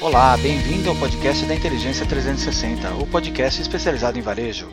[0.00, 4.66] Olá, bem-vindo ao podcast da Inteligência 360, o podcast especializado em varejo.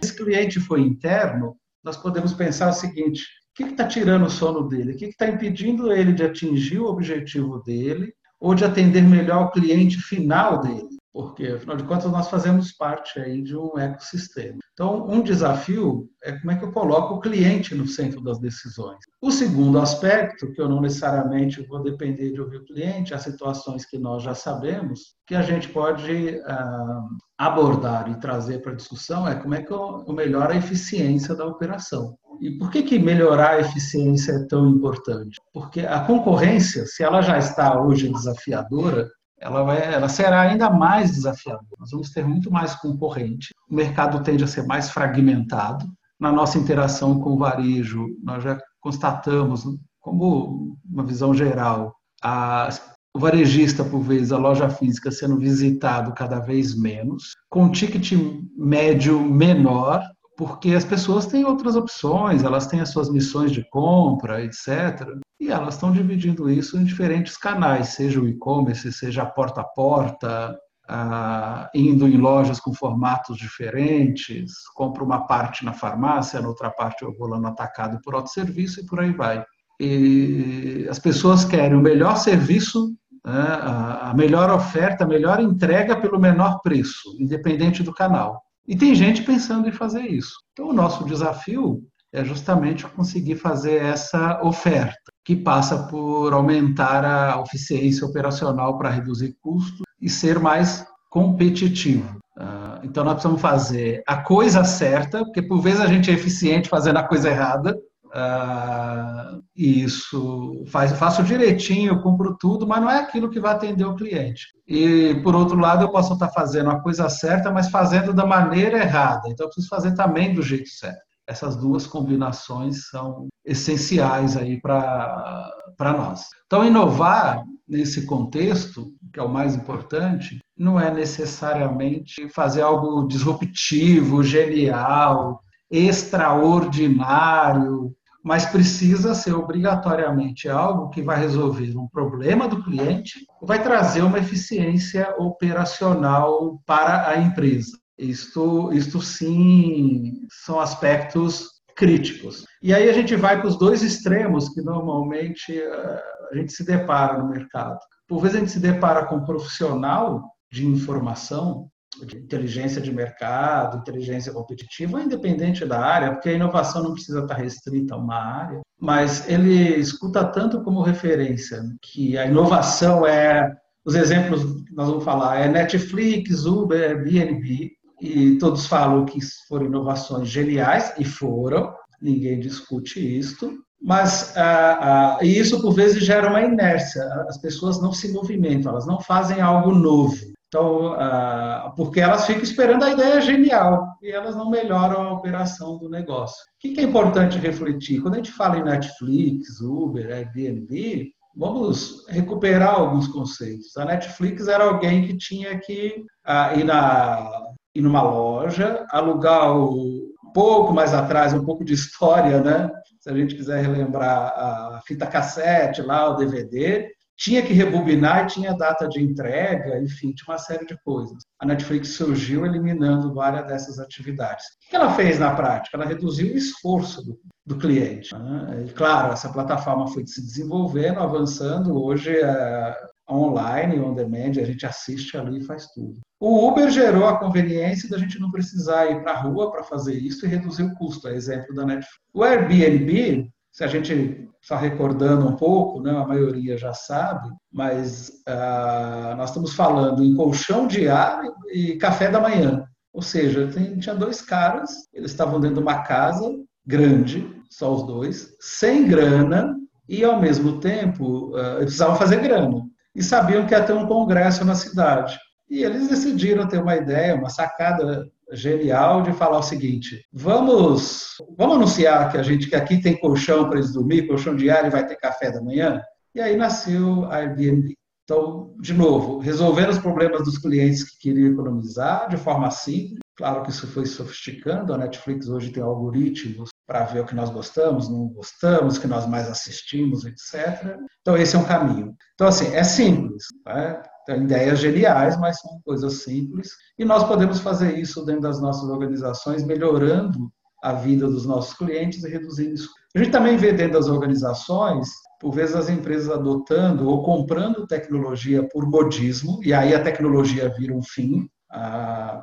[0.00, 4.30] Se esse cliente for interno, nós podemos pensar o seguinte: o que está tirando o
[4.30, 4.92] sono dele?
[4.92, 9.50] O que está impedindo ele de atingir o objetivo dele ou de atender melhor o
[9.50, 10.96] cliente final dele?
[11.12, 14.58] Porque, afinal de contas, nós fazemos parte aí de um ecossistema.
[14.72, 18.98] Então, um desafio é como é que eu coloco o cliente no centro das decisões.
[19.20, 23.84] O segundo aspecto, que eu não necessariamente vou depender de ouvir o cliente, as situações
[23.84, 27.00] que nós já sabemos, que a gente pode ah,
[27.36, 31.44] abordar e trazer para discussão é como é que eu, eu melhoro a eficiência da
[31.44, 32.16] operação.
[32.40, 35.38] E por que, que melhorar a eficiência é tão importante?
[35.52, 39.08] Porque a concorrência, se ela já está hoje desafiadora,
[39.42, 41.66] ela, vai, ela será ainda mais desafiadora.
[41.78, 45.86] Nós vamos ter muito mais concorrente, o mercado tende a ser mais fragmentado.
[46.18, 49.64] Na nossa interação com o varejo, nós já constatamos,
[50.00, 52.68] como uma visão geral, a,
[53.14, 58.12] o varejista, por vezes, a loja física sendo visitado cada vez menos, com ticket
[58.56, 60.02] médio menor,
[60.36, 65.04] porque as pessoas têm outras opções, elas têm as suas missões de compra, etc.
[65.42, 69.64] E elas estão dividindo isso em diferentes canais, seja o e-commerce, seja a porta a
[69.64, 70.56] porta,
[70.88, 77.02] ah, indo em lojas com formatos diferentes, compro uma parte na farmácia, na outra parte
[77.02, 79.44] eu vou lá no atacado por autosserviço e por aí vai.
[79.80, 82.94] E as pessoas querem o melhor serviço,
[83.26, 83.58] né,
[84.00, 88.40] a melhor oferta, a melhor entrega pelo menor preço, independente do canal.
[88.64, 90.36] E tem gente pensando em fazer isso.
[90.52, 91.82] Então, o nosso desafio
[92.12, 99.34] é justamente conseguir fazer essa oferta, que passa por aumentar a eficiência operacional para reduzir
[99.40, 102.18] custos e ser mais competitivo.
[102.36, 106.68] Ah, então, nós precisamos fazer a coisa certa, porque por vezes a gente é eficiente
[106.68, 107.76] fazendo a coisa errada,
[108.14, 113.96] Uh, isso faz, faço direitinho, cumpro tudo, mas não é aquilo que vai atender o
[113.96, 114.48] cliente.
[114.68, 118.76] E por outro lado, eu posso estar fazendo a coisa certa, mas fazendo da maneira
[118.76, 119.30] errada.
[119.30, 121.00] Então, eu preciso fazer também do jeito certo.
[121.26, 126.26] Essas duas combinações são essenciais aí para nós.
[126.46, 134.22] Então, inovar nesse contexto, que é o mais importante, não é necessariamente fazer algo disruptivo,
[134.22, 135.40] genial,
[135.70, 144.02] extraordinário, mas precisa ser obrigatoriamente algo que vai resolver um problema do cliente, vai trazer
[144.02, 147.81] uma eficiência operacional para a empresa.
[148.02, 152.44] Isto, isto sim são aspectos críticos.
[152.62, 156.64] E aí a gente vai para os dois extremos que normalmente eh, a gente se
[156.64, 157.78] depara no mercado.
[158.08, 161.68] Por vezes a gente se depara com um profissional de informação
[162.06, 167.34] de inteligência de mercado, inteligência competitiva, independente da área, porque a inovação não precisa estar
[167.34, 173.54] restrita a uma área, mas ele escuta tanto como referência que a inovação é,
[173.84, 177.70] os exemplos que nós vamos falar, é Netflix, Uber, Airbnb,
[178.02, 185.24] e todos falam que foram inovações geniais, e foram, ninguém discute isso, mas ah, ah,
[185.24, 189.72] isso por vezes gera uma inércia, as pessoas não se movimentam, elas não fazem algo
[189.72, 190.16] novo.
[190.48, 195.78] Então, ah, porque elas ficam esperando a ideia genial e elas não melhoram a operação
[195.78, 196.42] do negócio.
[196.56, 198.02] O que é importante refletir?
[198.02, 203.76] Quando a gente fala em Netflix, Uber, Airbnb, vamos recuperar alguns conceitos.
[203.76, 207.30] A Netflix era alguém que tinha que ah, ir, na,
[207.74, 212.70] ir numa loja, alugar o, um pouco mais atrás, um pouco de história, né?
[213.00, 218.56] Se a gente quiser relembrar a fita cassete lá, o DVD, tinha que rebobinar tinha
[218.56, 221.18] data de entrega, enfim, tinha uma série de coisas.
[221.40, 224.44] A Netflix surgiu eliminando várias dessas atividades.
[224.66, 225.76] O que ela fez na prática?
[225.76, 228.12] Ela reduziu o esforço do, do cliente.
[228.14, 228.64] Né?
[228.66, 231.80] E, claro, essa plataforma foi se desenvolvendo, avançando.
[231.80, 232.76] Hoje é
[233.10, 236.00] online, on demand, a gente assiste ali e faz tudo.
[236.20, 239.94] O Uber gerou a conveniência da gente não precisar ir para a rua para fazer
[239.94, 241.98] isso e reduzir o custo, é exemplo da Netflix.
[242.14, 248.10] O Airbnb se a gente está recordando um pouco, né, a maioria já sabe, mas
[248.26, 252.64] ah, nós estamos falando em colchão diário e café da manhã.
[252.94, 256.34] Ou seja, tem, tinha dois caras, eles estavam dentro de uma casa
[256.66, 259.54] grande, só os dois, sem grana,
[259.86, 262.62] e ao mesmo tempo eles precisavam fazer grana.
[262.94, 265.18] E sabiam que ia ter um congresso na cidade.
[265.48, 271.56] E eles decidiram ter uma ideia, uma sacada genial de falar o seguinte: vamos, vamos
[271.56, 274.96] anunciar que a gente que aqui tem colchão para eles dormir, colchão diário vai ter
[274.96, 275.80] café da manhã.
[276.14, 277.74] E aí nasceu a Airbnb.
[278.04, 282.98] Então, de novo, resolvendo os problemas dos clientes que queriam economizar de forma simples.
[283.22, 284.74] Claro que isso foi sofisticando.
[284.74, 288.88] A Netflix hoje tem algoritmos para ver o que nós gostamos, não gostamos, o que
[288.88, 290.76] nós mais assistimos, etc.
[291.00, 291.94] Então, esse é um caminho.
[292.14, 293.22] Então, assim, é simples.
[293.46, 293.80] Né?
[294.02, 296.48] Então, ideias geniais, mas são coisas simples.
[296.76, 300.28] E nós podemos fazer isso dentro das nossas organizações, melhorando
[300.60, 302.70] a vida dos nossos clientes e reduzindo isso.
[302.92, 304.88] A gente também vê dentro das organizações,
[305.20, 310.74] por vezes as empresas adotando ou comprando tecnologia por modismo, e aí a tecnologia vira
[310.74, 311.28] um fim,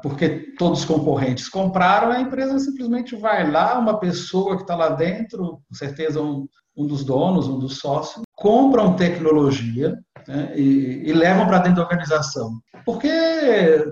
[0.02, 4.90] porque todos os concorrentes compraram, a empresa simplesmente vai lá, uma pessoa que está lá
[4.90, 11.14] dentro, com certeza um, um dos donos, um dos sócios, compram tecnologia né, e, e,
[11.14, 12.60] levam para dentro da organização.
[12.86, 13.10] Porque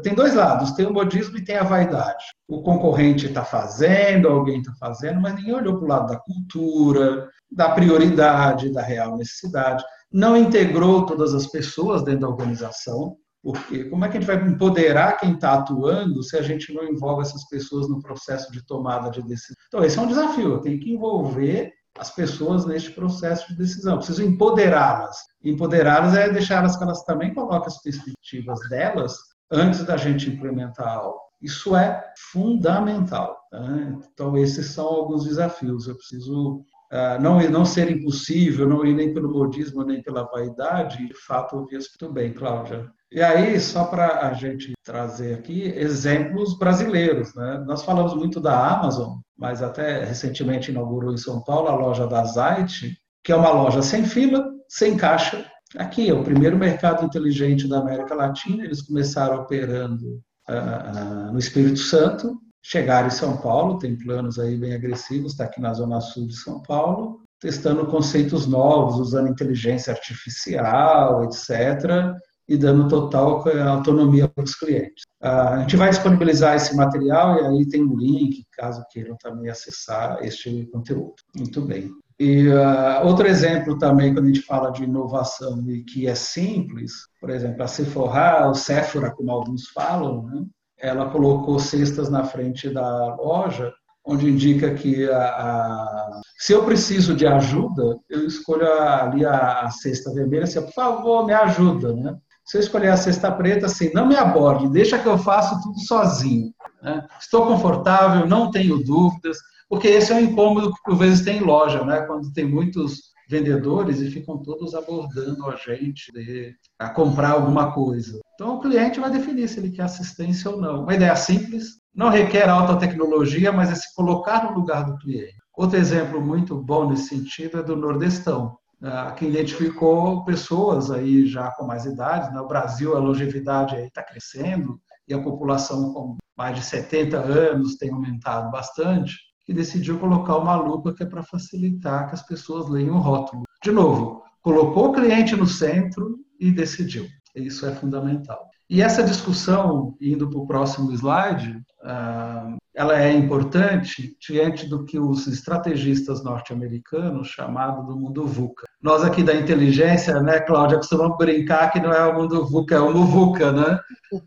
[0.04, 2.24] tem dois lados, tem o modismo e tem a vaidade.
[2.48, 7.28] O concorrente está fazendo, alguém está fazendo, mas ninguém olhou para o lado da cultura,
[7.52, 9.84] da prioridade, da real necessidade.
[10.12, 13.18] Não integrou todas as pessoas dentro da organização.
[13.48, 16.84] Porque como é que a gente vai empoderar quem está atuando se a gente não
[16.84, 19.56] envolve essas pessoas no processo de tomada de decisão?
[19.70, 20.56] Então, esse é um desafio.
[20.56, 23.96] Eu tenho que envolver as pessoas neste processo de decisão.
[23.96, 25.16] Preciso empoderá-las.
[25.42, 29.16] Empoderá-las é deixá-las que elas também coloquem as perspectivas delas
[29.50, 31.18] antes da gente implementar algo.
[31.42, 32.04] Isso é
[32.34, 33.38] fundamental.
[33.54, 33.98] Né?
[34.12, 35.88] Então, esses são alguns desafios.
[35.88, 41.06] Eu preciso Uh, não, não ser impossível, não ir nem pelo modismo, nem pela vaidade,
[41.06, 42.90] de fato, ouvir isso muito bem, Cláudia.
[43.12, 47.64] E aí, só para a gente trazer aqui exemplos brasileiros, né?
[47.66, 52.26] Nós falamos muito da Amazon, mas até recentemente inaugurou em São Paulo a loja da
[52.26, 55.46] Zait, que é uma loja sem fila, sem caixa.
[55.78, 58.66] Aqui é o primeiro mercado inteligente da América Latina.
[58.66, 64.58] Eles começaram operando uh, uh, no Espírito Santo, chegaram em São Paulo, tem planos aí
[64.58, 69.94] bem agressivos, está aqui na zona sul de São Paulo, testando conceitos novos, usando inteligência
[69.94, 75.04] artificial, etc e dando total autonomia para os clientes.
[75.22, 80.20] A gente vai disponibilizar esse material e aí tem um link, caso queiram também acessar
[80.24, 81.16] este conteúdo.
[81.36, 81.92] Muito bem.
[82.20, 86.94] E uh, outro exemplo também, quando a gente fala de inovação e que é simples,
[87.22, 90.46] por exemplo, a Sephora, Sephora, como alguns falam, né?
[90.80, 93.72] ela colocou cestas na frente da loja,
[94.06, 99.70] onde indica que a, a, se eu preciso de ajuda, eu escolho ali a, a
[99.70, 102.18] cesta vermelha, assim, por favor, me ajuda, né?
[102.48, 105.80] Se eu escolher a cesta preta, assim, não me aborde, deixa que eu faço tudo
[105.82, 106.54] sozinho.
[106.82, 107.06] Né?
[107.20, 111.44] Estou confortável, não tenho dúvidas, porque esse é um incômodo que por vezes tem em
[111.44, 112.02] loja, né?
[112.04, 118.18] quando tem muitos vendedores e ficam todos abordando a gente de, a comprar alguma coisa.
[118.36, 120.84] Então o cliente vai definir se ele quer assistência ou não.
[120.84, 125.36] Uma ideia simples, não requer alta tecnologia, mas é se colocar no lugar do cliente.
[125.54, 128.56] Outro exemplo muito bom nesse sentido é do Nordestão.
[128.82, 132.34] Ah, que identificou pessoas aí já com mais idade.
[132.34, 132.48] No né?
[132.48, 138.52] Brasil, a longevidade está crescendo e a população com mais de 70 anos tem aumentado
[138.52, 143.00] bastante, que decidiu colocar uma lupa que é para facilitar que as pessoas leiam o
[143.00, 143.44] rótulo.
[143.64, 147.08] De novo, colocou o cliente no centro e decidiu.
[147.36, 148.48] Isso é fundamental.
[148.70, 155.00] E essa discussão, indo para o próximo slide, ah, ela é importante diante do que
[155.00, 158.68] os estrategistas norte-americanos chamavam do mundo VUCA.
[158.80, 162.80] Nós aqui da inteligência, né, Cláudia, costumamos brincar que não é o mundo VUCA, é
[162.80, 163.80] o MUVUCA, né?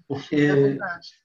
[0.09, 0.79] Porque é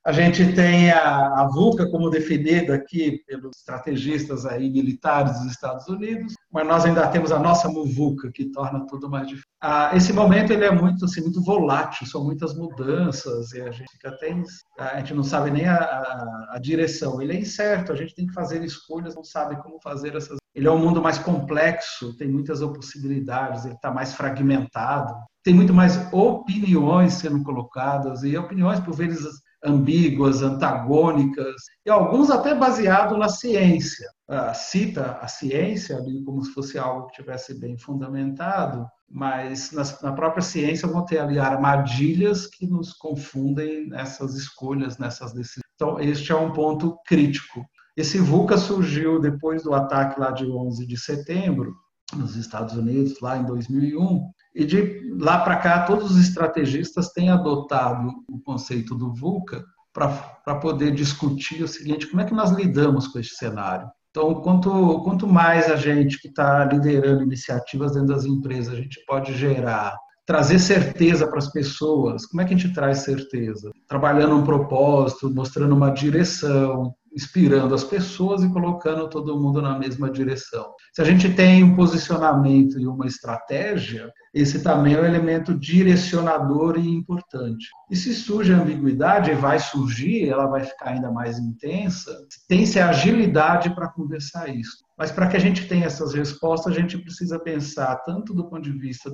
[0.06, 5.88] a gente tem a, a VUCA como definida aqui pelos estrategistas aí militares dos Estados
[5.88, 9.50] Unidos, mas nós ainda temos a nossa MUVUCA, que torna tudo mais difícil.
[9.60, 13.92] Ah, esse momento ele é muito, assim, muito volátil, são muitas mudanças, e a gente
[13.92, 14.32] fica até,
[14.78, 18.28] a gente não sabe nem a, a, a direção, ele é incerto, a gente tem
[18.28, 22.30] que fazer escolhas, não sabe como fazer essas ele é um mundo mais complexo, tem
[22.30, 28.96] muitas possibilidades, ele está mais fragmentado, tem muito mais opiniões sendo colocadas, e opiniões por
[28.96, 29.28] vezes
[29.66, 31.56] ambíguas, antagônicas,
[31.86, 34.08] e alguns até baseados na ciência.
[34.30, 39.72] Ah, cita a ciência ali como se fosse algo que tivesse bem fundamentado, mas
[40.02, 45.64] na própria ciência vão ter ali armadilhas que nos confundem nessas escolhas, nessas decisões.
[45.76, 47.66] Então, este é um ponto crítico.
[47.96, 51.74] Esse VUCA surgiu depois do ataque lá de 11 de setembro,
[52.14, 57.30] nos Estados Unidos, lá em 2001, e de lá para cá todos os estrategistas têm
[57.30, 63.08] adotado o conceito do VUCA para poder discutir o seguinte, como é que nós lidamos
[63.08, 63.90] com esse cenário?
[64.16, 69.04] Então, quanto, quanto mais a gente que está liderando iniciativas dentro das empresas, a gente
[69.06, 69.94] pode gerar,
[70.26, 73.72] trazer certeza para as pessoas, como é que a gente traz certeza?
[73.90, 80.10] Trabalhando um propósito, mostrando uma direção, inspirando as pessoas e colocando todo mundo na mesma
[80.10, 80.66] direção.
[80.94, 86.78] Se a gente tem um posicionamento e uma estratégia, esse também é um elemento direcionador
[86.78, 87.70] e importante.
[87.90, 92.12] E se surge ambiguidade, vai surgir, ela vai ficar ainda mais intensa,
[92.46, 94.84] tem-se agilidade para conversar isso.
[94.98, 98.62] Mas para que a gente tenha essas respostas, a gente precisa pensar tanto do ponto
[98.62, 99.10] de vista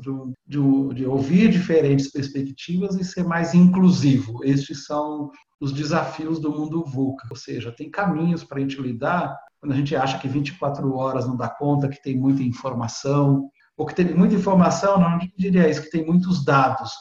[0.48, 4.44] de ouvir diferentes perspectivas e ser mais inclusivo.
[4.44, 9.38] Estes são os desafios do mundo VUCA, ou seja, tem caminhos para a gente lidar
[9.60, 13.48] quando a gente acha que 24 horas não dá conta, que tem muita informação,
[13.82, 16.92] ou que tem muita informação, não diria isso, que tem muitos dados.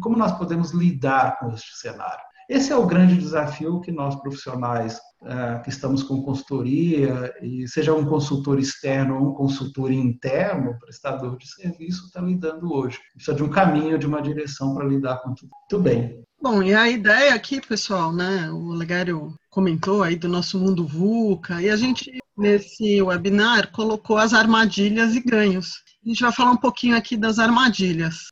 [0.00, 2.24] Como, nós podemos lidar com este cenário?
[2.48, 7.94] Esse é o grande desafio que nós profissionais uh, que estamos com consultoria, e seja
[7.94, 12.98] um consultor externo ou um consultor interno, prestador de serviço, está lidando hoje.
[13.14, 15.50] Precisa de um caminho, de uma direção para lidar com tudo.
[15.70, 16.24] Muito bem.
[16.42, 18.50] Bom, e a ideia aqui, pessoal, né?
[18.50, 24.34] O Legário comentou aí do nosso mundo VUCA, e a gente, nesse webinar, colocou as
[24.34, 25.85] armadilhas e ganhos.
[26.06, 28.30] A gente vai falar um pouquinho aqui das armadilhas.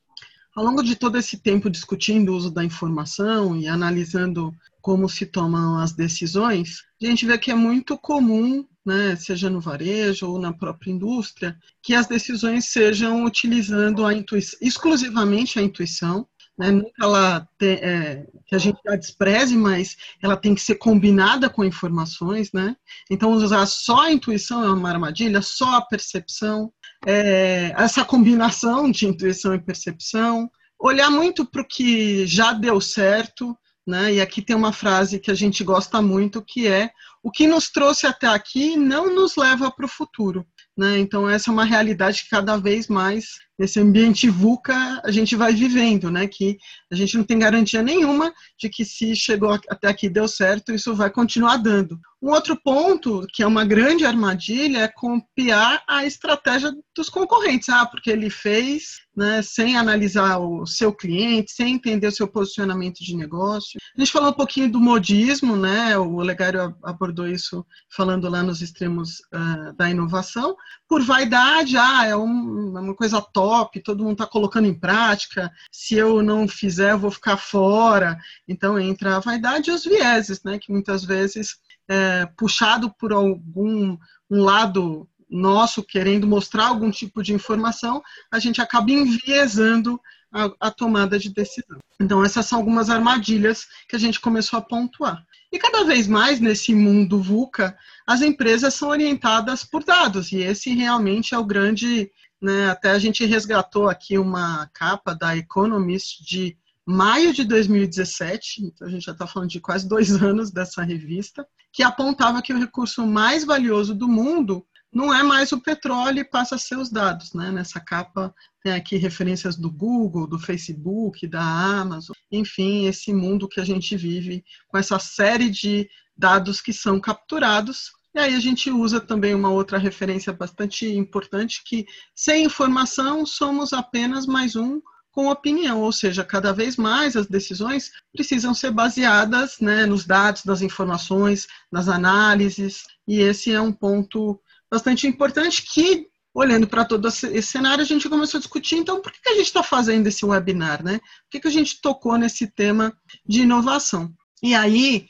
[0.54, 5.26] Ao longo de todo esse tempo discutindo o uso da informação e analisando como se
[5.26, 10.38] tomam as decisões, a gente vê que é muito comum, né, seja no varejo ou
[10.38, 16.92] na própria indústria, que as decisões sejam utilizando a intuição, exclusivamente a intuição, né, nunca
[17.02, 21.64] ela tem, é, que a gente a despreze, mas ela tem que ser combinada com
[21.64, 22.76] informações, né?
[23.10, 26.72] Então usar só a intuição é uma armadilha, só a percepção,
[27.06, 33.56] é, essa combinação de intuição e percepção, olhar muito para o que já deu certo,
[33.86, 34.14] né?
[34.14, 36.90] E aqui tem uma frase que a gente gosta muito, que é
[37.22, 40.46] o que nos trouxe até aqui não nos leva para o futuro.
[40.76, 40.98] Né?
[40.98, 43.26] Então, essa é uma realidade que cada vez mais,
[43.58, 46.26] nesse ambiente VUCA, a gente vai vivendo, né?
[46.26, 46.58] que
[46.90, 50.94] a gente não tem garantia nenhuma de que se chegou até aqui deu certo, isso
[50.94, 51.98] vai continuar dando.
[52.24, 57.68] Um outro ponto, que é uma grande armadilha, é copiar a estratégia dos concorrentes.
[57.68, 63.04] Ah, porque ele fez né, sem analisar o seu cliente, sem entender o seu posicionamento
[63.04, 63.78] de negócio.
[63.94, 65.98] A gente falou um pouquinho do modismo, né?
[65.98, 67.62] O Legário abordou isso
[67.94, 70.56] falando lá nos extremos uh, da inovação.
[70.88, 73.43] Por vaidade, ah, é um, é uma coisa top,
[73.80, 75.52] todo mundo está colocando em prática.
[75.72, 78.18] Se eu não fizer, eu vou ficar fora.
[78.46, 80.58] Então entra a vaidade e os vieses, né?
[80.58, 81.56] Que muitas vezes
[81.88, 83.96] é, puxado por algum
[84.30, 90.00] um lado nosso querendo mostrar algum tipo de informação, a gente acaba enviesando
[90.32, 91.78] a, a, tomada de decisão.
[92.00, 95.24] Então, essas são algumas armadilhas que a gente começou a pontuar.
[95.52, 100.74] E cada vez mais nesse mundo VUCA, as empresas são orientadas por dados, e esse
[100.74, 102.10] realmente é o grande.
[102.44, 108.86] Né, até a gente resgatou aqui uma capa da Economist de maio de 2017, então
[108.86, 112.58] a gente já está falando de quase dois anos dessa revista, que apontava que o
[112.58, 116.90] recurso mais valioso do mundo não é mais o petróleo e passa a ser os
[116.90, 117.32] dados.
[117.32, 117.50] Né?
[117.50, 123.58] Nessa capa tem aqui referências do Google, do Facebook, da Amazon, enfim, esse mundo que
[123.58, 127.90] a gente vive com essa série de dados que são capturados.
[128.14, 133.72] E aí a gente usa também uma outra referência bastante importante que sem informação somos
[133.72, 134.80] apenas mais um
[135.10, 140.44] com opinião, ou seja, cada vez mais as decisões precisam ser baseadas né, nos dados,
[140.44, 144.40] nas informações, nas análises, e esse é um ponto
[144.70, 149.12] bastante importante que, olhando para todo esse cenário, a gente começou a discutir, então, por
[149.12, 151.00] que a gente está fazendo esse webinar, né?
[151.30, 152.92] Por que a gente tocou nesse tema
[153.24, 154.12] de inovação?
[154.42, 155.06] E aí,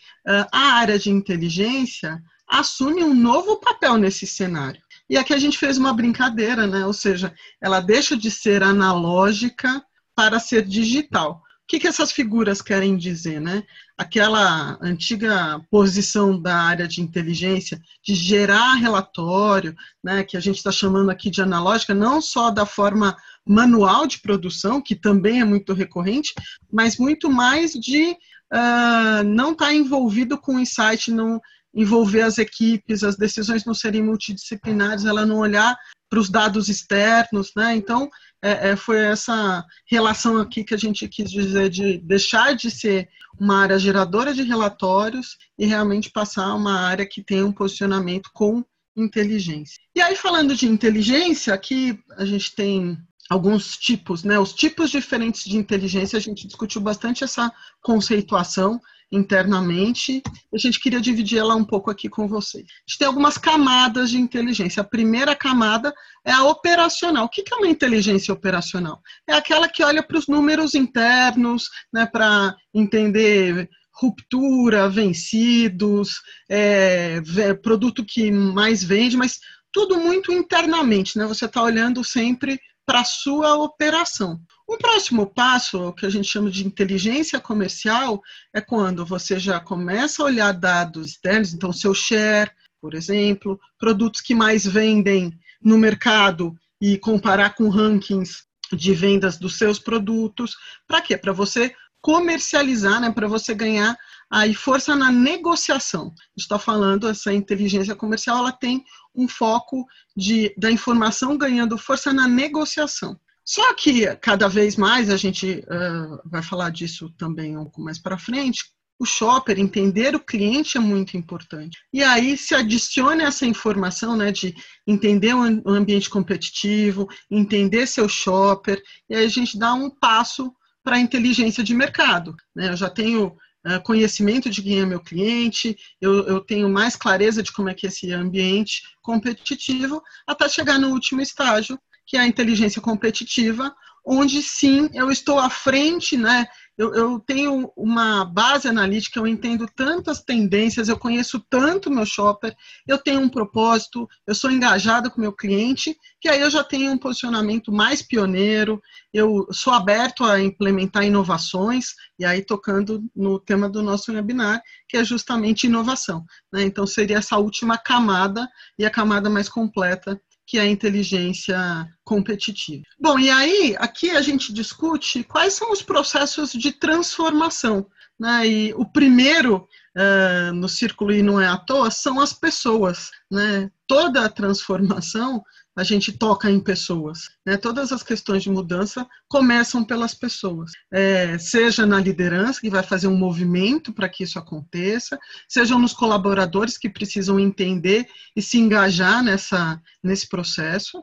[0.52, 2.22] a área de inteligência
[2.60, 4.80] assume um novo papel nesse cenário.
[5.08, 6.86] E aqui a gente fez uma brincadeira, né?
[6.86, 9.82] Ou seja, ela deixa de ser analógica
[10.14, 11.42] para ser digital.
[11.64, 13.62] O que, que essas figuras querem dizer, né?
[13.96, 20.70] Aquela antiga posição da área de inteligência de gerar relatório, né, que a gente está
[20.70, 25.72] chamando aqui de analógica, não só da forma manual de produção, que também é muito
[25.72, 26.34] recorrente,
[26.70, 28.10] mas muito mais de
[28.52, 31.40] uh, não estar tá envolvido com o insight, não
[31.74, 35.76] envolver as equipes, as decisões não serem multidisciplinares, ela não olhar
[36.08, 37.74] para os dados externos, né?
[37.74, 38.08] Então,
[38.42, 43.08] é, é, foi essa relação aqui que a gente quis dizer de deixar de ser
[43.40, 48.30] uma área geradora de relatórios e realmente passar a uma área que tem um posicionamento
[48.32, 48.64] com
[48.96, 49.82] inteligência.
[49.94, 52.96] E aí, falando de inteligência, aqui a gente tem
[53.28, 54.38] alguns tipos, né?
[54.38, 57.52] Os tipos diferentes de inteligência, a gente discutiu bastante essa
[57.82, 58.80] conceituação
[59.14, 60.22] internamente.
[60.52, 62.64] A gente queria dividir ela um pouco aqui com vocês.
[62.64, 64.80] A gente tem algumas camadas de inteligência.
[64.80, 65.94] A primeira camada
[66.24, 67.26] é a operacional.
[67.26, 69.00] O que é uma inteligência operacional?
[69.26, 77.20] É aquela que olha para os números internos, né, para entender ruptura, vencidos, é,
[77.62, 79.38] produto que mais vende, mas
[79.72, 81.26] tudo muito internamente, né?
[81.26, 84.40] Você está olhando sempre para a sua operação.
[84.66, 90.22] O próximo passo, que a gente chama de inteligência comercial, é quando você já começa
[90.22, 96.54] a olhar dados externos, então seu share, por exemplo, produtos que mais vendem no mercado
[96.80, 100.56] e comparar com rankings de vendas dos seus produtos.
[100.86, 101.16] Para quê?
[101.16, 103.96] Para você comercializar, né, para você ganhar
[104.30, 106.14] aí força na negociação.
[106.36, 112.26] Está falando essa inteligência comercial, ela tem um foco de da informação ganhando força na
[112.26, 113.18] negociação.
[113.44, 117.98] Só que cada vez mais a gente uh, vai falar disso também um pouco mais
[117.98, 118.64] para frente.
[118.98, 121.78] O shopper entender o cliente é muito importante.
[121.92, 124.54] E aí se adiciona essa informação, né, de
[124.86, 130.96] entender o ambiente competitivo, entender seu shopper, e aí a gente dá um passo para
[130.96, 132.36] a inteligência de mercado.
[132.54, 132.68] Né?
[132.68, 133.36] Eu já tenho
[133.66, 137.74] uh, conhecimento de quem é meu cliente, eu, eu tenho mais clareza de como é
[137.74, 143.74] que é esse ambiente competitivo, até chegar no último estágio, que é a inteligência competitiva,
[144.04, 146.46] onde sim eu estou à frente, né?
[146.76, 152.52] Eu, eu, tenho uma base analítica, eu entendo tantas tendências, eu conheço tanto meu shopper,
[152.86, 156.90] eu tenho um propósito, eu sou engajada com meu cliente, que aí eu já tenho
[156.90, 158.82] um posicionamento mais pioneiro,
[159.12, 164.96] eu sou aberto a implementar inovações, e aí tocando no tema do nosso webinar, que
[164.96, 166.24] é justamente inovação.
[166.52, 166.64] Né?
[166.64, 171.58] Então seria essa última camada e a camada mais completa que é a inteligência
[172.04, 172.82] competitiva.
[173.00, 177.86] Bom, e aí aqui a gente discute quais são os processos de transformação.
[178.18, 178.46] Né?
[178.46, 183.10] E o primeiro uh, no círculo e não é à toa são as pessoas.
[183.30, 183.70] Né?
[183.86, 185.42] Toda a transformação
[185.76, 187.30] a gente toca em pessoas.
[187.44, 187.56] Né?
[187.56, 193.08] Todas as questões de mudança começam pelas pessoas, é, seja na liderança, que vai fazer
[193.08, 199.22] um movimento para que isso aconteça, sejam nos colaboradores que precisam entender e se engajar
[199.22, 201.02] nessa, nesse processo,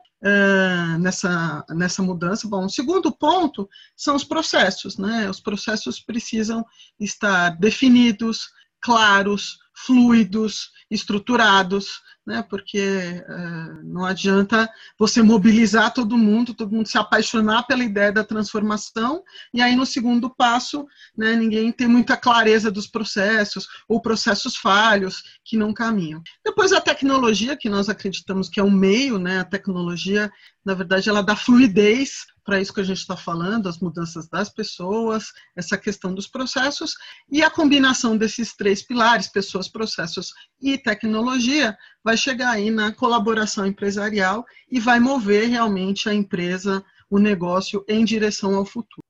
[1.00, 2.48] nessa, nessa mudança.
[2.48, 4.96] Bom, o segundo ponto são os processos.
[4.96, 5.28] Né?
[5.28, 6.64] Os processos precisam
[6.98, 8.48] estar definidos,
[8.82, 12.44] claros, fluidos, estruturados, né?
[12.48, 18.22] Porque uh, não adianta você mobilizar todo mundo, todo mundo se apaixonar pela ideia da
[18.22, 19.22] transformação,
[19.52, 20.86] e aí no segundo passo,
[21.16, 26.22] né, ninguém tem muita clareza dos processos, ou processos falhos que não caminham.
[26.44, 29.40] Depois a tecnologia, que nós acreditamos que é um meio, né?
[29.40, 30.30] A tecnologia,
[30.64, 34.48] na verdade, ela dá fluidez para isso que a gente está falando, as mudanças das
[34.48, 35.26] pessoas,
[35.56, 36.94] essa questão dos processos,
[37.30, 43.66] e a combinação desses três pilares, pessoas, processos e tecnologia, vai chegar aí na colaboração
[43.66, 49.04] empresarial e vai mover realmente a empresa, o negócio em direção ao futuro.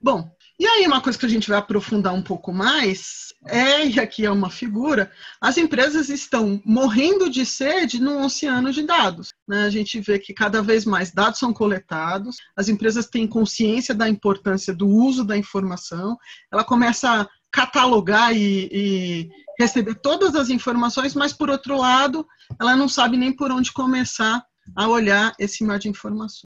[0.00, 4.00] Bom, e aí, uma coisa que a gente vai aprofundar um pouco mais é, e
[4.00, 9.28] aqui é uma figura, as empresas estão morrendo de sede num oceano de dados.
[9.46, 9.64] Né?
[9.64, 14.08] A gente vê que cada vez mais dados são coletados, as empresas têm consciência da
[14.08, 16.16] importância do uso da informação,
[16.50, 22.26] ela começa a catalogar e, e receber todas as informações, mas, por outro lado,
[22.60, 26.42] ela não sabe nem por onde começar a olhar esse mar de informações.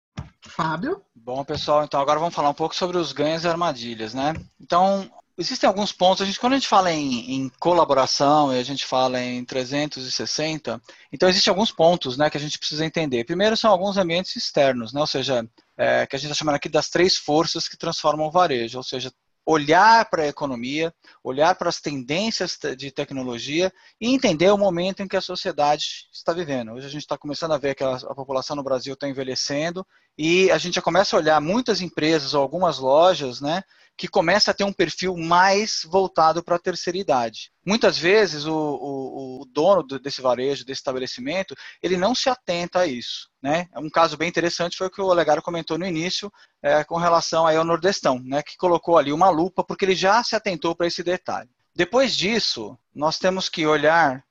[0.47, 1.01] Fábio?
[1.23, 4.35] Bom, pessoal, então agora vamos falar um pouco sobre os ganhos e armadilhas, né?
[4.59, 6.23] Então, existem alguns pontos.
[6.23, 10.81] A gente, quando a gente fala em, em, colaboração e a gente fala em 360,
[11.13, 13.25] então existem alguns pontos né, que a gente precisa entender.
[13.25, 15.01] Primeiro são alguns ambientes externos, né?
[15.01, 18.31] ou seja, é, que a gente está chamando aqui das três forças que transformam o
[18.31, 19.13] varejo, ou seja,
[19.45, 25.09] olhar para a economia, olhar para as tendências de tecnologia e entender o momento em
[25.09, 26.73] que a sociedade está vivendo.
[26.73, 30.51] Hoje a gente está começando a ver que a, população no Brasil está envelhecendo e
[30.51, 33.63] a gente já começa a olhar muitas empresas ou algumas lojas, né,
[33.97, 37.51] que começa a ter um perfil mais voltado para a terceira idade.
[37.67, 43.29] Muitas vezes o, o dono desse varejo, desse estabelecimento, ele não se atenta a isso.
[43.43, 43.69] Né?
[43.77, 46.33] Um caso bem interessante foi o que o Olegário comentou no início
[46.63, 50.23] é, com relação aí ao Nordestão, né, que colocou ali uma lupa porque ele já
[50.23, 51.49] se atentou para esse detalhe.
[51.75, 54.25] Depois disso, nós temos que olhar?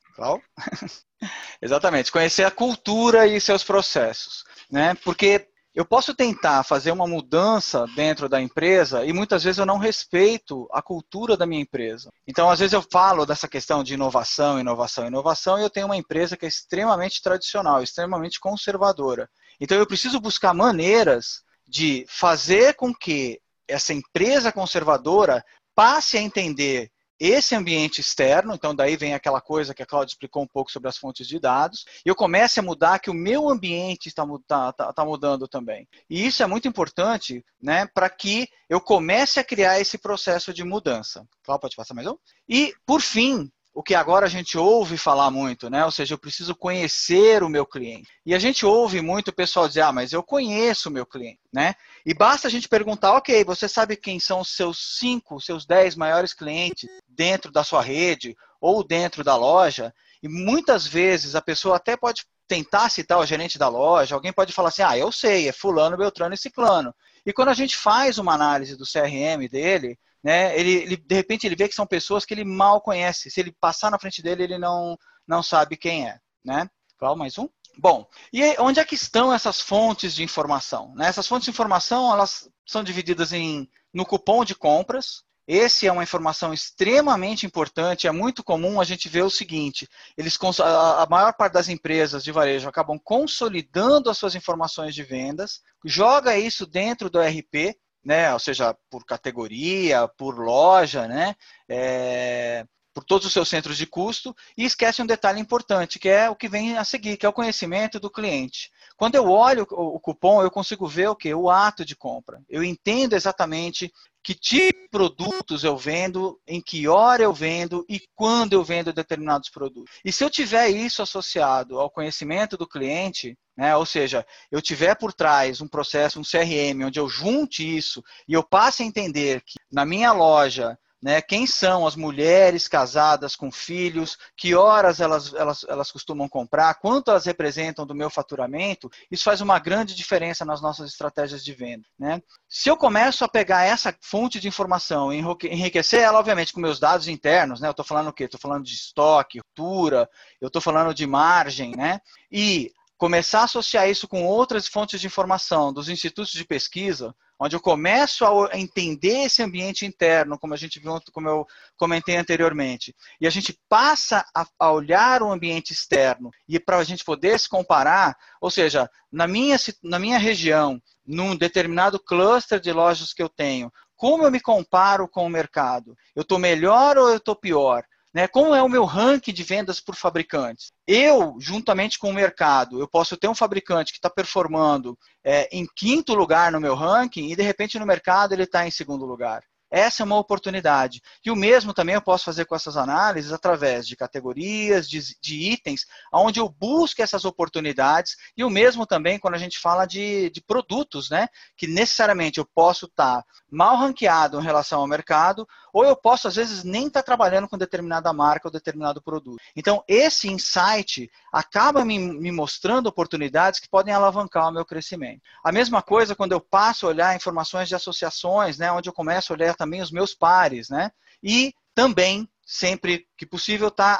[1.62, 4.96] Exatamente, conhecer a cultura e seus processos, né?
[5.04, 9.78] Porque eu posso tentar fazer uma mudança dentro da empresa e muitas vezes eu não
[9.78, 12.10] respeito a cultura da minha empresa.
[12.28, 15.98] Então, às vezes eu falo dessa questão de inovação, inovação, inovação, e eu tenho uma
[15.98, 19.30] empresa que é extremamente tradicional, extremamente conservadora.
[19.60, 25.44] Então, eu preciso buscar maneiras de fazer com que essa empresa conservadora
[25.76, 30.44] passe a entender esse ambiente externo, então daí vem aquela coisa que a Cláudia explicou
[30.44, 33.50] um pouco sobre as fontes de dados, e eu comece a mudar que o meu
[33.50, 35.88] ambiente está, tá, tá, tá mudando também.
[36.10, 40.64] E isso é muito importante né, para que eu comece a criar esse processo de
[40.64, 41.28] mudança.
[41.44, 42.18] Cláudia, pode passar mais um?
[42.48, 45.86] E, por fim, o que agora a gente ouve falar muito, né?
[45.86, 48.10] Ou seja, eu preciso conhecer o meu cliente.
[48.26, 51.40] E a gente ouve muito o pessoal dizer, ah, mas eu conheço o meu cliente,
[51.54, 51.74] né?
[52.06, 55.96] E basta a gente perguntar, ok, você sabe quem são os seus cinco, seus dez
[55.96, 59.94] maiores clientes dentro da sua rede ou dentro da loja?
[60.22, 64.52] E muitas vezes a pessoa até pode tentar citar o gerente da loja, alguém pode
[64.52, 66.94] falar assim, ah, eu sei, é fulano, beltrano e ciclano.
[67.26, 71.46] E quando a gente faz uma análise do CRM dele, né, ele, ele, de repente
[71.46, 73.30] ele vê que são pessoas que ele mal conhece.
[73.30, 76.18] Se ele passar na frente dele, ele não, não sabe quem é.
[76.44, 76.68] Né?
[76.98, 77.48] Qual mais um?
[77.78, 80.94] Bom, e onde é que estão essas fontes de informação?
[80.96, 81.08] Né?
[81.08, 86.04] Essas fontes de informação elas são divididas em, no cupom de compras, esse é uma
[86.04, 88.06] informação extremamente importante.
[88.06, 92.32] É muito comum a gente ver o seguinte: eles a maior parte das empresas de
[92.32, 98.34] varejo acabam consolidando as suas informações de vendas, joga isso dentro do RP, né?
[98.34, 101.36] Ou seja, por categoria, por loja, né?
[101.68, 106.30] É, por todos os seus centros de custo e esquece um detalhe importante, que é
[106.30, 108.72] o que vem a seguir, que é o conhecimento do cliente.
[109.00, 111.34] Quando eu olho o cupom, eu consigo ver o que?
[111.34, 112.44] O ato de compra.
[112.50, 113.90] Eu entendo exatamente
[114.22, 118.92] que tipo de produtos eu vendo, em que hora eu vendo e quando eu vendo
[118.92, 120.02] determinados produtos.
[120.04, 124.96] E se eu tiver isso associado ao conhecimento do cliente, né, ou seja, eu tiver
[124.96, 129.42] por trás um processo, um CRM, onde eu junte isso e eu passe a entender
[129.46, 131.22] que na minha loja né?
[131.22, 134.18] Quem são as mulheres casadas com filhos?
[134.36, 136.74] Que horas elas, elas, elas costumam comprar?
[136.76, 138.90] Quanto elas representam do meu faturamento?
[139.10, 142.22] Isso faz uma grande diferença nas nossas estratégias de venda, né?
[142.48, 146.80] Se eu começo a pegar essa fonte de informação e enriquecer ela, obviamente, com meus
[146.80, 147.68] dados internos, né?
[147.68, 148.26] Eu estou falando o quê?
[148.26, 150.10] Estou falando de estoque, ruptura,
[150.42, 152.02] eu estou falando de margem, né?
[152.32, 157.56] E começar a associar isso com outras fontes de informação dos institutos de pesquisa, onde
[157.56, 161.48] eu começo a entender esse ambiente interno, como a gente viu, como eu
[161.78, 167.06] comentei anteriormente, e a gente passa a, olhar o ambiente externo e para a gente
[167.06, 173.14] poder se comparar, ou seja, na minha, na minha região, num determinado cluster de lojas
[173.14, 175.96] que eu tenho, como eu me comparo com o mercado?
[176.16, 177.84] Eu estou melhor ou eu estou pior?
[178.14, 178.28] Né?
[178.28, 180.72] Como é o meu ranking de vendas por fabricantes?
[180.88, 185.68] Eu, juntamente com o mercado, eu posso ter um fabricante que está performando é, em
[185.76, 189.44] quinto lugar no meu ranking e, de repente, no mercado ele está em segundo lugar.
[189.72, 191.00] Essa é uma oportunidade.
[191.24, 195.52] E o mesmo também eu posso fazer com essas análises através de categorias, de, de
[195.52, 198.16] itens, onde eu busco essas oportunidades.
[198.36, 201.28] E o mesmo também quando a gente fala de, de produtos, né?
[201.56, 206.28] Que necessariamente eu posso estar tá mal ranqueado em relação ao mercado, ou eu posso,
[206.28, 209.42] às vezes, nem estar tá trabalhando com determinada marca ou determinado produto.
[209.56, 215.22] Então, esse insight acaba me, me mostrando oportunidades que podem alavancar o meu crescimento.
[215.44, 218.72] A mesma coisa quando eu passo a olhar informações de associações, né?
[218.72, 220.92] Onde eu começo a olhar também os meus pares, né?
[221.22, 223.96] E também, sempre que possível, está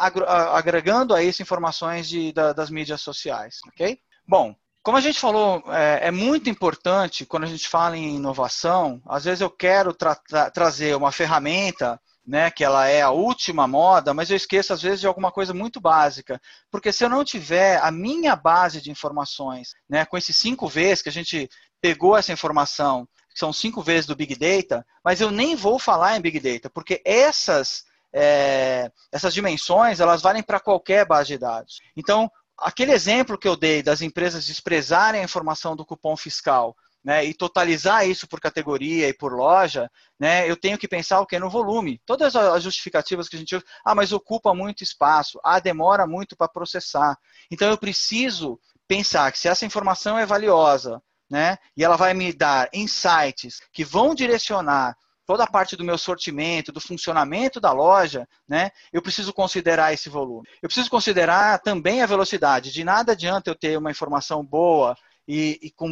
[0.54, 4.00] agregando a isso informações de, da, das mídias sociais, ok?
[4.28, 4.56] Bom,
[4.90, 9.24] como a gente falou, é, é, muito importante quando a gente fala em inovação, às
[9.24, 14.16] vezes eu quero tra tra trazer uma ferramenta né, que ela é a última moda,
[14.16, 17.80] mas eu esqueço às vezes de alguma coisa muito básica, porque se eu não tiver
[17.84, 21.48] a minha base de informações, né, com esses cinco vezes que a gente
[21.80, 26.22] pegou essa informação são cinco vezes do Big Data, mas eu nem vou falar em
[26.22, 31.80] Big Data, porque essas, é, essas dimensões, elas valem para qualquer base de dados.
[31.96, 32.28] Então,
[32.62, 37.34] aquele exemplo que eu dei das empresas desprezarem a informação do cupom fiscal, né, e
[37.34, 41.50] totalizar isso por categoria e por loja, né, eu tenho que pensar o que no
[41.50, 42.02] volume.
[42.06, 46.36] Todas as justificativas que a gente usa, ah, mas ocupa muito espaço, ah, demora muito
[46.36, 47.18] para processar.
[47.50, 51.58] Então eu preciso pensar que se essa informação é valiosa, né?
[51.78, 54.98] E ela vai me dar insights que vão direcionar
[55.30, 58.72] toda a parte do meu sortimento, do funcionamento da loja, né?
[58.92, 60.48] Eu preciso considerar esse volume.
[60.60, 62.72] Eu preciso considerar também a velocidade.
[62.72, 64.96] De nada adianta eu ter uma informação boa
[65.28, 65.88] e, e com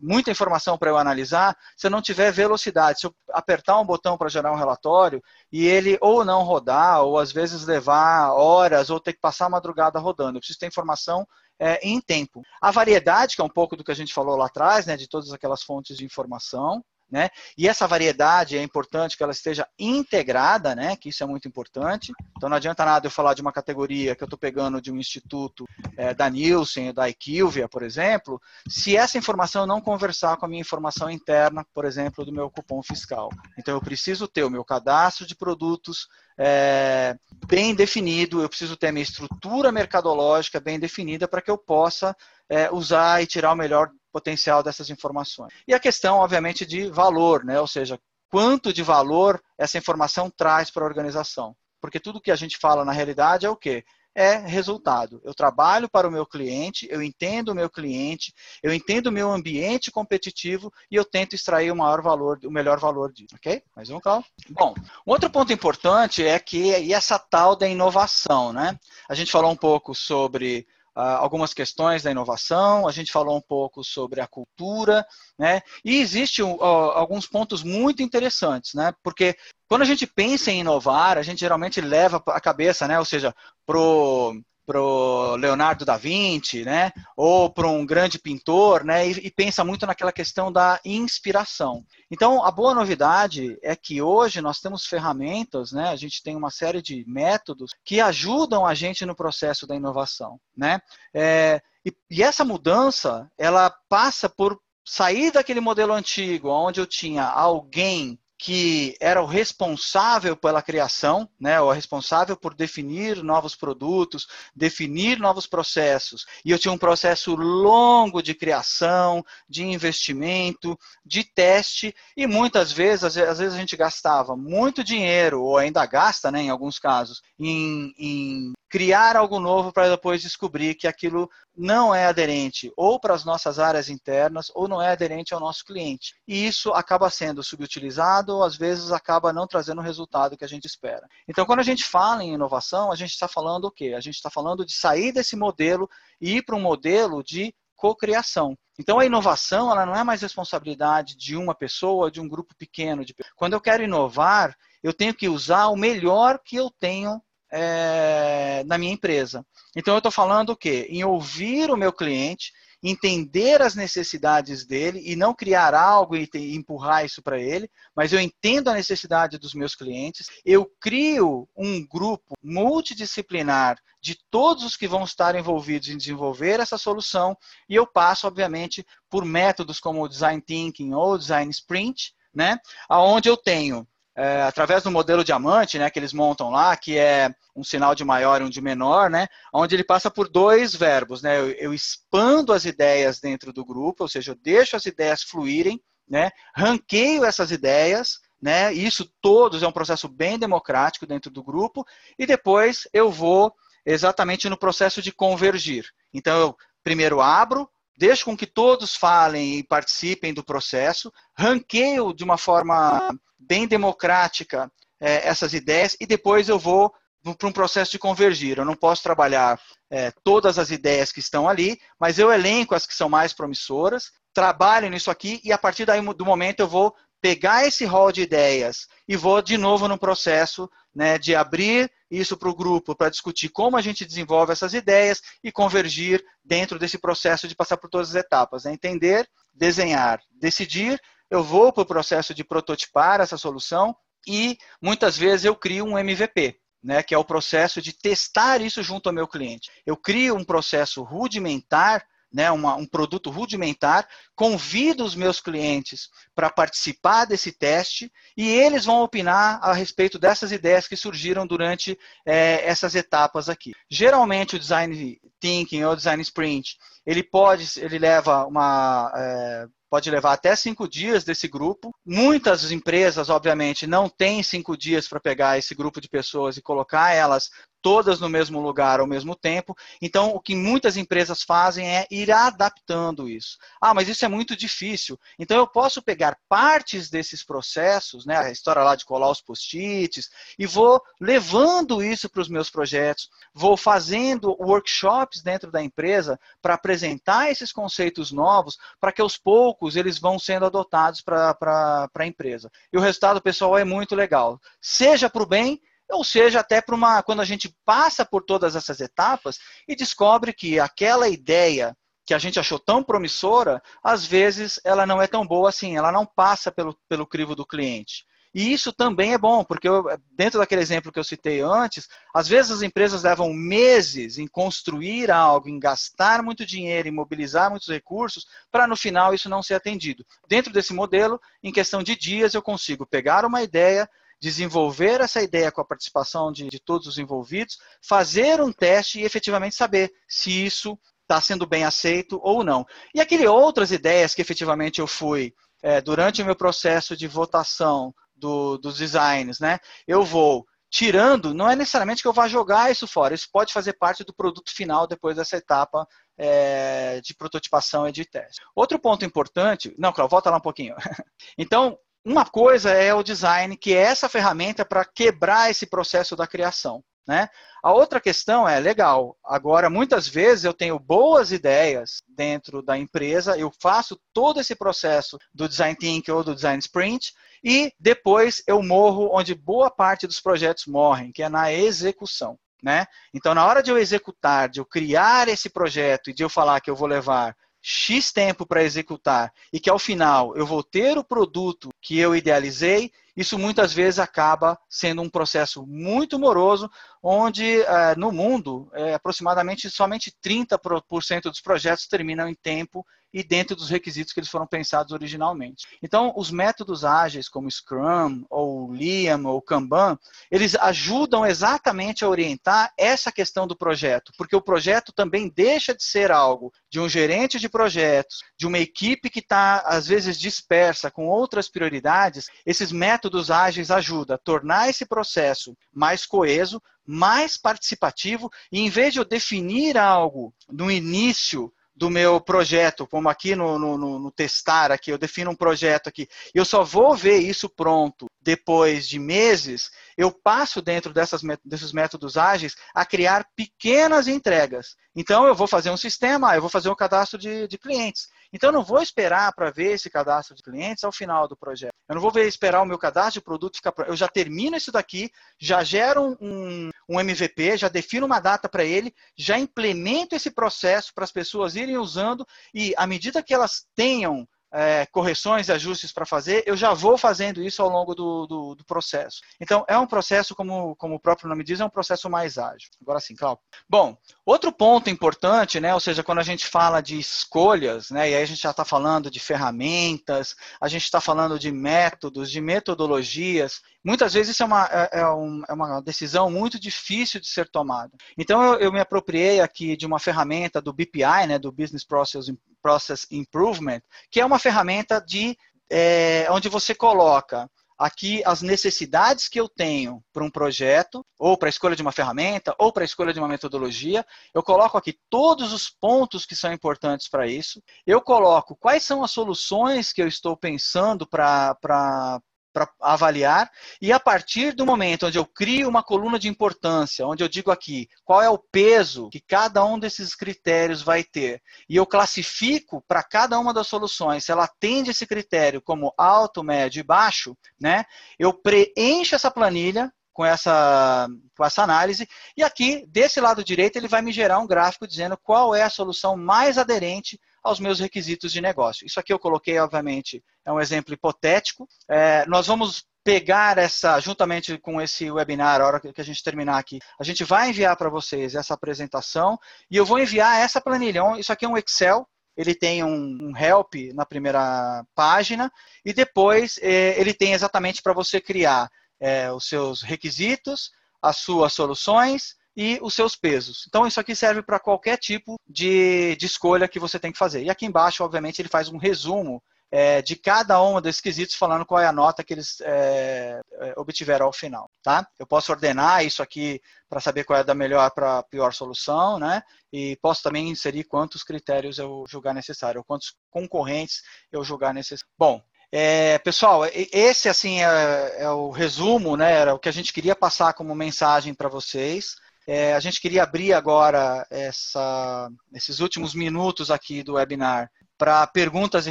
[0.00, 4.16] muita informação para eu analisar, se eu não tiver velocidade, se eu apertar um botão
[4.16, 8.98] para gerar um relatório e ele ou não rodar, ou às vezes levar horas, ou
[8.98, 11.26] ter que passar a madrugada rodando, eu preciso ter informação
[11.60, 12.40] é, em tempo.
[12.58, 15.06] A variedade, que é um pouco do que a gente falou lá atrás, né, de
[15.06, 16.82] todas aquelas fontes de informação,
[17.12, 17.28] né?
[17.58, 20.96] E essa variedade é importante que ela esteja integrada, né?
[20.96, 22.10] Que isso é muito importante.
[22.34, 24.96] Então não adianta nada eu falar de uma categoria que eu estou pegando de um
[24.96, 30.48] instituto é, da Nielsen, da Equilvia, por exemplo, se essa informação não conversar com a
[30.48, 33.28] minha informação interna, por exemplo, do meu cupom fiscal.
[33.58, 37.14] Então eu preciso ter o meu cadastro de produtos é,
[37.46, 42.16] bem definido, eu preciso ter a minha estrutura mercadológica bem definida para que eu possa
[42.48, 45.52] é, usar e tirar o melhor potencial dessas informações.
[45.66, 47.60] E a questão, obviamente, de valor, né?
[47.60, 47.98] ou seja,
[48.30, 51.56] quanto de valor essa informação traz para a organização.
[51.80, 53.84] porque tudo que a gente fala na realidade é o quê?
[54.14, 55.20] é resultado.
[55.24, 59.30] Eu trabalho para o meu cliente, eu entendo o meu cliente, eu entendo o meu
[59.30, 63.62] ambiente competitivo e eu tento extrair o maior valor, o melhor valor disso, ok?
[63.74, 64.24] Mais um, Cal.
[64.50, 64.74] Bom,
[65.06, 68.78] um outro ponto importante é que e essa tal da inovação, né?
[69.08, 73.82] A gente falou um pouco sobre algumas questões da inovação, a gente falou um pouco
[73.82, 75.06] sobre a cultura,
[75.38, 75.62] né?
[75.84, 78.92] E existem uh, alguns pontos muito interessantes, né?
[79.02, 79.34] Porque
[79.68, 82.98] quando a gente pensa em inovar, a gente geralmente leva a cabeça, né?
[82.98, 84.34] Ou seja, pro
[84.72, 86.92] pro Leonardo da Vinci, né?
[87.14, 89.06] Ou para um grande pintor, né?
[89.06, 91.84] E, e, pensa muito naquela questão da inspiração.
[92.10, 95.90] Então, a boa novidade é que hoje nós temos ferramentas, né?
[95.90, 100.40] A gente tem uma série de métodos que ajudam a gente no processo da inovação,
[100.56, 100.80] né?
[101.12, 107.24] É, e, e essa mudança, ela passa por sair daquele modelo antigo, onde eu tinha
[107.26, 115.20] alguém que era o responsável pela criação, né, o responsável por definir novos produtos, definir
[115.20, 116.26] novos processos.
[116.44, 120.76] E eu tinha um processo longo de criação, de investimento,
[121.06, 126.28] de teste, e muitas vezes, às vezes a gente gastava muito dinheiro, ou ainda gasta,
[126.32, 131.94] né, em alguns casos, em, em criar algo novo para depois descobrir que aquilo não
[131.94, 136.14] é aderente ou para as nossas áreas internas ou não é aderente ao nosso cliente.
[136.26, 140.48] E isso acaba sendo subutilizado ou às vezes acaba não trazendo o resultado que a
[140.48, 141.06] gente espera.
[141.28, 143.92] Então, quando a gente fala em inovação, a gente está falando o quê?
[143.94, 145.86] A gente está falando de sair desse modelo
[146.18, 148.56] e ir para um modelo de cocriação.
[148.78, 153.04] Então a inovação ela não é mais responsabilidade de uma pessoa, de um grupo pequeno.
[153.04, 153.14] De...
[153.36, 157.20] Quando eu quero inovar, eu tenho que usar o melhor que eu tenho
[157.52, 159.44] é, na minha empresa.
[159.76, 160.86] Então, eu estou falando o quê?
[160.88, 162.50] Em ouvir o meu cliente,
[162.82, 168.20] entender as necessidades dele e não criar algo e empurrar isso para ele, mas eu
[168.20, 174.88] entendo a necessidade dos meus clientes, eu crio um grupo multidisciplinar de todos os que
[174.88, 177.36] vão estar envolvidos em desenvolver essa solução
[177.68, 183.28] e eu passo, obviamente, por métodos como o design thinking ou design sprint, né, aonde
[183.28, 183.86] eu tenho
[184.16, 188.04] é, através do modelo diamante, né, que eles montam lá, que é um sinal de
[188.04, 191.74] maior e um de menor, né, onde ele passa por dois verbos, né, eu, eu
[191.74, 197.24] expando as ideias dentro do grupo, ou seja, eu deixo as ideias fluírem, né, ranqueio
[197.24, 201.86] essas ideias, né, isso todos é um processo bem democrático dentro do grupo,
[202.18, 205.86] e depois eu vou exatamente no processo de convergir.
[206.12, 212.24] Então, eu primeiro abro, deixo com que todos falem e participem do processo, ranqueio de
[212.24, 216.92] uma forma bem democrática é, essas ideias e depois eu vou
[217.38, 218.58] para um processo de convergir.
[218.58, 222.86] Eu não posso trabalhar é, todas as ideias que estão ali, mas eu elenco as
[222.86, 226.94] que são mais promissoras, trabalho nisso aqui e a partir daí, do momento eu vou
[227.22, 232.36] pegar esse rol de ideias e vou de novo no processo né, de abrir isso
[232.36, 236.98] para o grupo para discutir como a gente desenvolve essas ideias e convergir dentro desse
[236.98, 238.64] processo de passar por todas as etapas.
[238.64, 238.72] Né?
[238.72, 245.44] Entender, desenhar, decidir, eu vou para o processo de prototipar essa solução e muitas vezes
[245.44, 246.58] eu crio um MVP.
[246.84, 249.70] Né, que é o processo de testar isso junto ao meu cliente.
[249.86, 256.50] Eu crio um processo rudimentar né, uma, um produto rudimentar, convido os meus clientes para
[256.50, 262.66] participar desse teste e eles vão opinar a respeito dessas ideias que surgiram durante é,
[262.66, 263.72] essas etapas aqui.
[263.90, 270.32] Geralmente o design thinking ou design sprint ele pode, ele leva uma é, pode levar
[270.32, 271.94] até cinco dias desse grupo.
[272.02, 277.12] Muitas empresas, obviamente, não têm cinco dias para pegar esse grupo de pessoas e colocar
[277.12, 277.50] elas
[277.82, 279.76] todas no mesmo lugar ao mesmo tempo.
[280.00, 283.58] Então, o que muitas empresas fazem é ir adaptando isso.
[283.80, 285.18] Ah, mas isso é muito difícil.
[285.38, 290.30] Então, eu posso pegar partes desses processos, né, a história lá de colar os post-its,
[290.58, 296.74] e vou levando isso para os meus projetos, vou fazendo workshops dentro da empresa para
[296.74, 302.70] apresentar esses conceitos novos, para que aos poucos eles vão sendo adotados para a empresa.
[302.92, 304.60] E o resultado, pessoal, é muito legal.
[304.80, 305.80] Seja para o bem,
[306.12, 310.52] ou seja, até para uma quando a gente passa por todas essas etapas e descobre
[310.52, 315.46] que aquela ideia que a gente achou tão promissora, às vezes ela não é tão
[315.46, 318.24] boa assim, ela não passa pelo, pelo crivo do cliente.
[318.54, 320.04] E isso também é bom, porque eu,
[320.36, 325.30] dentro daquele exemplo que eu citei antes, às vezes as empresas levam meses em construir
[325.30, 329.74] algo, em gastar muito dinheiro, em mobilizar muitos recursos, para no final isso não ser
[329.74, 330.24] atendido.
[330.46, 334.08] Dentro desse modelo, em questão de dias, eu consigo pegar uma ideia,
[334.42, 339.24] desenvolver essa ideia com a participação de, de todos os envolvidos, fazer um teste e
[339.24, 342.84] efetivamente saber se isso está sendo bem aceito ou não.
[343.14, 348.12] E aquele outras ideias que efetivamente eu fui é, durante o meu processo de votação
[348.34, 349.78] do, dos designs, né?
[350.08, 353.92] Eu vou tirando, não é necessariamente que eu vá jogar isso fora, isso pode fazer
[353.92, 356.04] parte do produto final depois dessa etapa
[356.36, 358.60] é, de prototipação e de teste.
[358.74, 360.96] Outro ponto importante, não, Cláudio, volta lá um pouquinho.
[361.56, 366.46] Então, uma coisa é o design, que é essa ferramenta para quebrar esse processo da
[366.46, 367.02] criação.
[367.26, 367.48] Né?
[367.82, 373.56] A outra questão é, legal, agora muitas vezes eu tenho boas ideias dentro da empresa,
[373.56, 377.32] eu faço todo esse processo do design thinking ou do design sprint
[377.62, 382.58] e depois eu morro onde boa parte dos projetos morrem, que é na execução.
[382.82, 383.06] Né?
[383.32, 386.80] Então, na hora de eu executar, de eu criar esse projeto e de eu falar
[386.80, 391.18] que eu vou levar X tempo para executar e que ao final eu vou ter
[391.18, 396.88] o produto que eu idealizei, isso muitas vezes acaba sendo um processo muito moroso,
[397.22, 403.74] onde eh, no mundo é, aproximadamente somente 30% dos projetos terminam em tempo e dentro
[403.74, 405.86] dos requisitos que eles foram pensados originalmente.
[406.02, 410.18] Então, os métodos ágeis como Scrum ou Liam ou Kanban,
[410.50, 416.02] eles ajudam exatamente a orientar essa questão do projeto, porque o projeto também deixa de
[416.02, 421.10] ser algo de um gerente de projetos, de uma equipe que está às vezes dispersa
[421.10, 422.48] com outras prioridades.
[422.66, 429.12] Esses métodos ágeis ajudam a tornar esse processo mais coeso, mais participativo, e em vez
[429.12, 434.90] de eu definir algo no início do meu projeto, como aqui no, no, no, testar,
[434.90, 439.90] aqui eu defino um projeto aqui, eu só vou ver isso pronto depois de meses,
[440.16, 444.96] eu passo dentro dessas, desses métodos ágeis a criar pequenas entregas.
[445.14, 448.28] Então, eu vou fazer um sistema, eu vou fazer um cadastro de, de clientes.
[448.52, 451.92] Então, eu não vou esperar para ver esse cadastro de clientes ao final do projeto.
[452.08, 453.94] Eu não vou ver, esperar o meu cadastro de produto ficar.
[454.06, 458.84] Eu já termino isso daqui, já gero um, um MVP, já defino uma data para
[458.84, 463.86] ele, já implemento esse processo para as pessoas irem usando e, à medida que elas
[463.94, 468.46] tenham é, correções e ajustes para fazer, eu já vou fazendo isso ao longo do,
[468.46, 469.42] do, do, processo.
[469.60, 472.88] Então, é um processo, como, como o próprio nome diz, é um processo mais ágil.
[473.00, 473.62] Agora sim, Cláudio.
[473.88, 478.34] Bom, outro ponto importante, né, ou seja, quando a gente fala de escolhas, né, e
[478.34, 482.60] aí a gente já está falando de ferramentas, a gente está falando de métodos, de
[482.60, 487.48] metodologias, muitas vezes isso é uma, é, é, um, é uma decisão muito difícil de
[487.48, 488.12] ser tomada.
[488.38, 492.48] Então, eu, eu me apropriei aqui de uma ferramenta do BPI, né, do Business Process
[492.82, 495.56] Process Improvement, que é uma ferramenta de
[495.90, 501.68] é, onde você coloca aqui as necessidades que eu tenho para um projeto, ou para
[501.68, 504.26] a escolha de uma ferramenta, ou para a escolha de uma metodologia.
[504.52, 507.80] Eu coloco aqui todos os pontos que são importantes para isso.
[508.04, 512.40] Eu coloco quais são as soluções que eu estou pensando para
[512.72, 517.44] para avaliar, e a partir do momento onde eu crio uma coluna de importância, onde
[517.44, 521.96] eu digo aqui qual é o peso que cada um desses critérios vai ter, e
[521.96, 527.00] eu classifico para cada uma das soluções, se ela atende esse critério como alto, médio
[527.00, 528.04] e baixo, né,
[528.38, 532.26] eu preencho essa planilha com essa, com essa análise.
[532.56, 535.90] E aqui, desse lado direito, ele vai me gerar um gráfico dizendo qual é a
[535.90, 539.06] solução mais aderente aos meus requisitos de negócio.
[539.06, 541.86] Isso aqui eu coloquei, obviamente, é um exemplo hipotético.
[542.10, 546.78] É, nós vamos pegar essa, juntamente com esse webinar, a hora que a gente terminar
[546.78, 549.56] aqui, a gente vai enviar para vocês essa apresentação
[549.90, 551.22] e eu vou enviar essa planilha.
[551.38, 555.70] Isso aqui é um Excel, ele tem um, help na primeira página
[556.04, 560.90] e depois é, ele tem exatamente para você criar é, os seus requisitos,
[561.22, 563.84] as suas soluções, e os seus pesos.
[563.88, 567.62] Então, isso aqui serve para qualquer tipo de, de, escolha que você tem que fazer.
[567.62, 571.84] E aqui embaixo, obviamente, ele faz um resumo é, de cada um desses quesitos, falando
[571.84, 574.90] qual é a nota que eles é, é obtiveram ao final.
[575.02, 575.26] Tá?
[575.38, 576.80] Eu posso ordenar isso aqui
[577.10, 579.62] para saber qual é da melhor para a pior solução, né?
[579.92, 585.30] E posso também inserir quantos critérios eu julgar necessário, ou quantos concorrentes eu julgar necessário.
[585.38, 585.62] Bom,
[585.94, 589.52] é, pessoal, esse assim é, é, o resumo, né?
[589.52, 592.36] Era o que a gente queria passar como mensagem para vocês.
[592.66, 599.06] É, a gente queria abrir agora essa, esses últimos minutos aqui do webinar para perguntas
[599.06, 599.10] e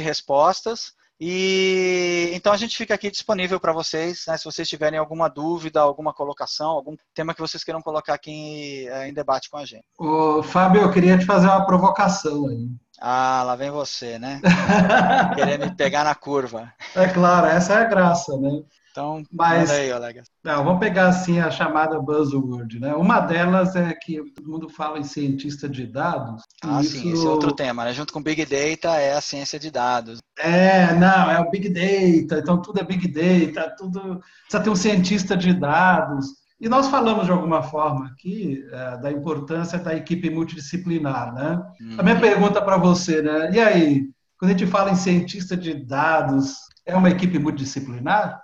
[0.00, 0.92] respostas.
[1.24, 5.80] E então a gente fica aqui disponível para vocês, né, se vocês tiverem alguma dúvida,
[5.80, 9.64] alguma colocação, algum tema que vocês queiram colocar aqui em, é, em debate com a
[9.64, 9.84] gente.
[9.96, 12.66] Ô, Fábio, eu queria te fazer uma provocação aí.
[13.00, 14.40] Ah, lá vem você, né?
[15.36, 16.72] Querer me pegar na curva.
[16.94, 18.62] É claro, essa é a graça, né?
[18.92, 20.22] Então, Mas, aí, Olega.
[20.44, 22.94] Não, vamos pegar assim a chamada buzzword, né?
[22.94, 26.42] Uma delas é que todo mundo fala em cientista de dados.
[26.62, 26.98] Ah, isso...
[26.98, 27.94] sim, esse é outro tema, né?
[27.94, 30.20] Junto com Big Data é a ciência de dados.
[30.38, 34.76] É, não, é o Big Data, então tudo é Big Data, tudo precisa ter um
[34.76, 36.26] cientista de dados.
[36.60, 41.62] E nós falamos de alguma forma aqui é, da importância da equipe multidisciplinar, né?
[41.80, 41.96] Uhum.
[41.98, 43.50] A minha pergunta para você, né?
[43.54, 44.04] E aí,
[44.38, 48.40] quando a gente fala em cientista de dados, é uma equipe multidisciplinar?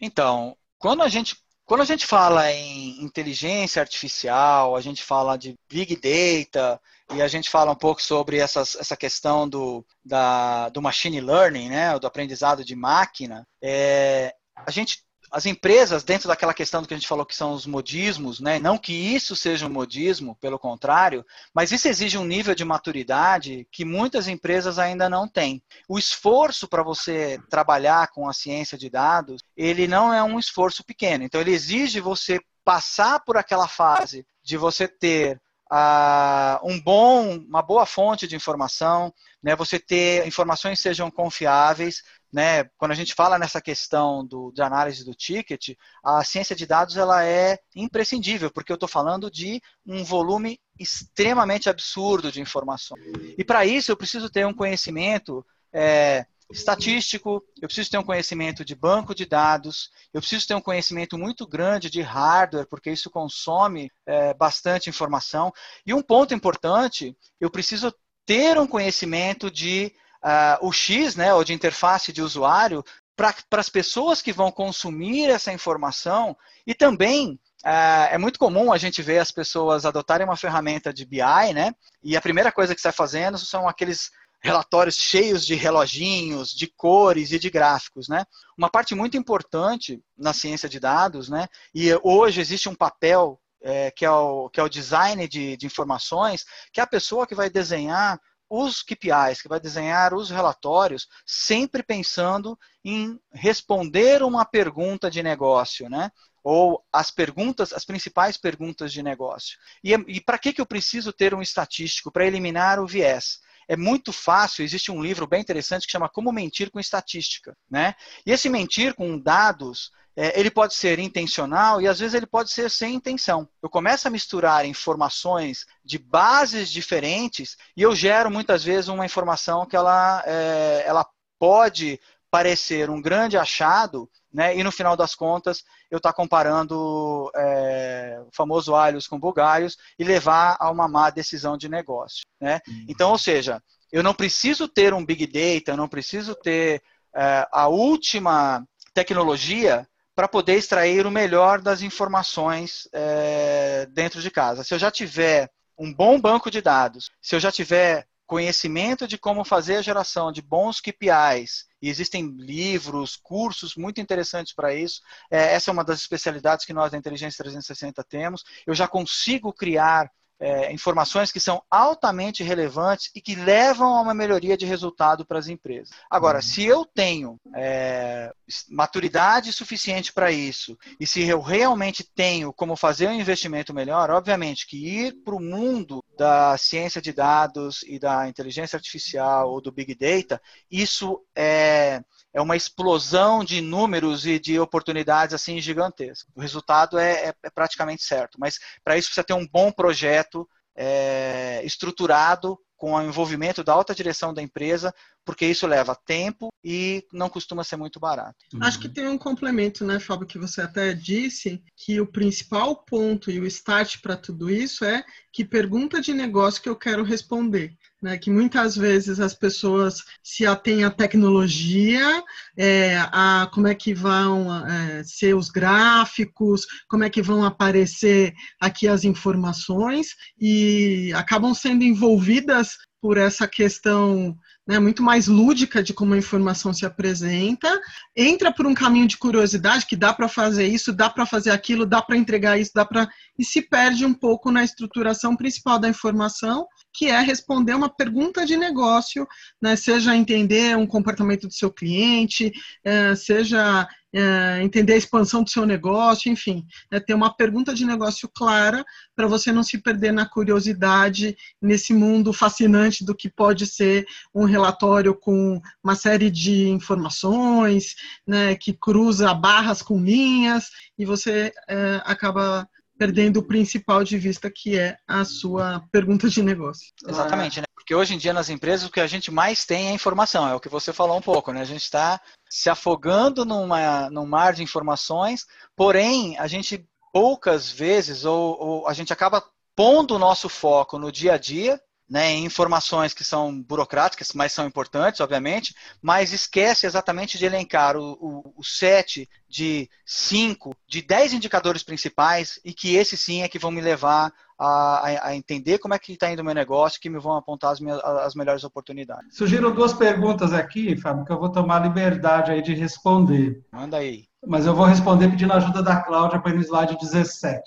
[0.00, 5.56] Então, quando a gente Quando a gente fala em inteligência artificial, a gente fala de
[5.68, 6.80] big data
[7.12, 11.68] e a gente fala um pouco sobre essas, essa questão do, da, do machine learning,
[11.68, 16.94] né, do aprendizado de máquina, é, a gente as empresas, dentro daquela questão do que
[16.94, 18.58] a gente falou que são os modismos, né?
[18.58, 21.24] não que isso seja um modismo, pelo contrário,
[21.54, 25.62] mas isso exige um nível de maturidade que muitas empresas ainda não têm.
[25.88, 30.84] O esforço para você trabalhar com a ciência de dados, ele não é um esforço
[30.84, 31.24] pequeno.
[31.24, 35.40] Então, ele exige você passar por aquela fase de você ter
[35.72, 39.12] uh, um bom, uma boa fonte de informação,
[39.42, 39.54] né?
[39.54, 42.02] você ter informações que sejam confiáveis,
[42.32, 46.66] né, quando a gente fala nessa questão do, de análise do ticket, a ciência de
[46.66, 52.96] dados ela é imprescindível, porque eu estou falando de um volume extremamente absurdo de informação.
[53.38, 58.64] E para isso eu preciso ter um conhecimento é, estatístico, eu preciso ter um conhecimento
[58.64, 63.10] de banco de dados, eu preciso ter um conhecimento muito grande de hardware, porque isso
[63.10, 65.52] consome é, bastante informação.
[65.84, 67.92] E um ponto importante, eu preciso
[68.24, 69.92] ter um conhecimento de
[70.24, 72.84] uh, o X, né, ou de interface de usuário,
[73.16, 76.36] para as pessoas que vão consumir essa informação
[76.66, 81.06] e também uh, é muito comum a gente ver as pessoas adotarem uma ferramenta de
[81.06, 81.72] BI, né?
[82.02, 84.10] E a primeira coisa que está fazendo são aqueles
[84.42, 88.24] relatórios cheios de reloginhos, de cores e de gráficos, né?
[88.56, 91.48] Uma parte muito importante na ciência de dados, né?
[91.74, 95.66] E hoje existe um papel é, que, é o, que é o design de, de
[95.66, 101.08] informações, que é a pessoa que vai desenhar os KPIs, que vai desenhar os relatórios,
[101.24, 106.10] sempre pensando em responder uma pergunta de negócio, né?
[106.44, 109.58] Ou as perguntas, as principais perguntas de negócio.
[109.82, 112.12] E, e para que, que eu preciso ter um estatístico?
[112.12, 116.32] Para eliminar o viés é muito fácil, existe um livro bem interessante que chama Como
[116.32, 117.56] Mentir com Estatística.
[117.68, 117.94] Né?
[118.24, 122.50] E esse mentir com dados é, ele pode ser intencional e às vezes ele pode
[122.50, 123.46] ser sem intenção.
[123.62, 129.66] Eu começo a misturar informações de bases diferentes e eu gero muitas vezes uma informação
[129.66, 131.06] que ela, é, ela
[131.38, 132.00] pode
[132.30, 134.56] parecer um grande achado, né?
[134.56, 139.76] E no final das contas eu estar tá comparando é, o famoso alhos com bugalhos
[139.98, 142.60] e levar a uma má decisão de negócio, né?
[142.66, 142.86] Uhum.
[142.88, 143.62] Então, ou seja,
[143.92, 146.82] eu não preciso ter um big data, eu não preciso ter
[147.14, 149.86] é, a última tecnologia
[150.16, 154.64] para poder extrair o melhor das informações é, dentro de casa.
[154.64, 159.18] Se eu já tiver um bom banco de dados, se eu já tiver conhecimento de
[159.18, 165.02] como fazer a geração de bons KPIs, e existem livros, cursos muito interessantes para isso.
[165.30, 168.42] É, essa é uma das especialidades que nós da Inteligência 360 temos.
[168.66, 174.14] Eu já consigo criar é, informações que são altamente relevantes e que levam a uma
[174.14, 175.90] melhoria de resultado para as empresas.
[176.10, 176.42] Agora, uhum.
[176.42, 178.32] se eu tenho é,
[178.68, 184.66] maturidade suficiente para isso e se eu realmente tenho como fazer um investimento melhor, obviamente
[184.66, 189.72] que ir para o mundo da ciência de dados e da inteligência artificial ou do
[189.72, 190.40] big data,
[190.70, 192.02] isso é
[192.36, 196.30] é uma explosão de números e de oportunidades assim gigantescas.
[196.34, 200.46] O resultado é, é, é praticamente certo, mas para isso precisa ter um bom projeto
[200.76, 207.04] é, estruturado com o envolvimento da alta direção da empresa, porque isso leva tempo e
[207.12, 208.36] não costuma ser muito barato.
[208.60, 213.30] Acho que tem um complemento, né, Fábio, que você até disse, que o principal ponto
[213.30, 217.76] e o start para tudo isso é que pergunta de negócio que eu quero responder.
[218.06, 222.22] Né, que muitas vezes as pessoas se atêm à tecnologia,
[222.56, 228.32] é, a como é que vão é, ser os gráficos, como é que vão aparecer
[228.60, 235.94] aqui as informações e acabam sendo envolvidas por essa questão né, muito mais lúdica de
[235.94, 237.80] como a informação se apresenta,
[238.16, 241.86] entra por um caminho de curiosidade que dá para fazer isso, dá para fazer aquilo,
[241.86, 245.88] dá para entregar isso, dá para e se perde um pouco na estruturação principal da
[245.88, 249.28] informação, que é responder uma pergunta de negócio,
[249.60, 252.50] né, seja entender um comportamento do seu cliente,
[252.82, 257.84] é, seja é, entender a expansão do seu negócio, enfim, é ter uma pergunta de
[257.84, 258.82] negócio clara
[259.14, 264.44] para você não se perder na curiosidade nesse mundo fascinante do que pode ser um
[264.44, 267.94] relatório com uma série de informações,
[268.26, 272.66] né, que cruza barras com linhas e você é, acaba
[272.98, 276.92] perdendo o principal de vista, que é a sua pergunta de negócio.
[277.06, 277.66] Exatamente, né?
[277.74, 280.54] Porque hoje em dia nas empresas o que a gente mais tem é informação, é
[280.54, 281.60] o que você falou um pouco, né?
[281.60, 282.20] A gente está
[282.50, 288.92] se afogando numa, num mar de informações, porém a gente poucas vezes, ou, ou a
[288.92, 289.42] gente acaba
[289.74, 294.66] pondo o nosso foco no dia a dia, né, informações que são burocráticas, mas são
[294.66, 301.32] importantes, obviamente, mas esquece exatamente de elencar o, o, o set de cinco, de dez
[301.32, 305.94] indicadores principais e que esses sim é que vão me levar a, a entender como
[305.94, 308.64] é que está indo o meu negócio, que me vão apontar as, minhas, as melhores
[308.64, 309.36] oportunidades.
[309.36, 313.62] Surgiram duas perguntas aqui, Fábio, que eu vou tomar liberdade aí de responder.
[313.72, 314.24] Manda aí.
[314.46, 317.62] Mas eu vou responder pedindo ajuda da Cláudia para ir no slide 17.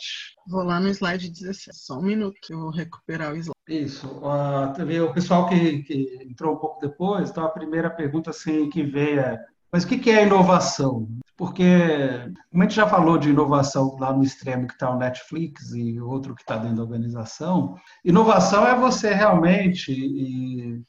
[0.48, 1.78] Vou lá no slide 17.
[1.78, 3.54] Só um minuto que eu vou recuperar o slide.
[3.68, 4.08] Isso.
[4.08, 8.82] Uh, o pessoal que, que, entrou um pouco depois, então a primeira pergunta assim, que
[8.82, 11.08] veio é mas o que é inovação?
[11.40, 11.64] Porque,
[12.52, 15.98] como a gente já falou de inovação lá no extremo que está o Netflix e
[16.02, 20.82] outro que está dentro da organização, inovação é você realmente, e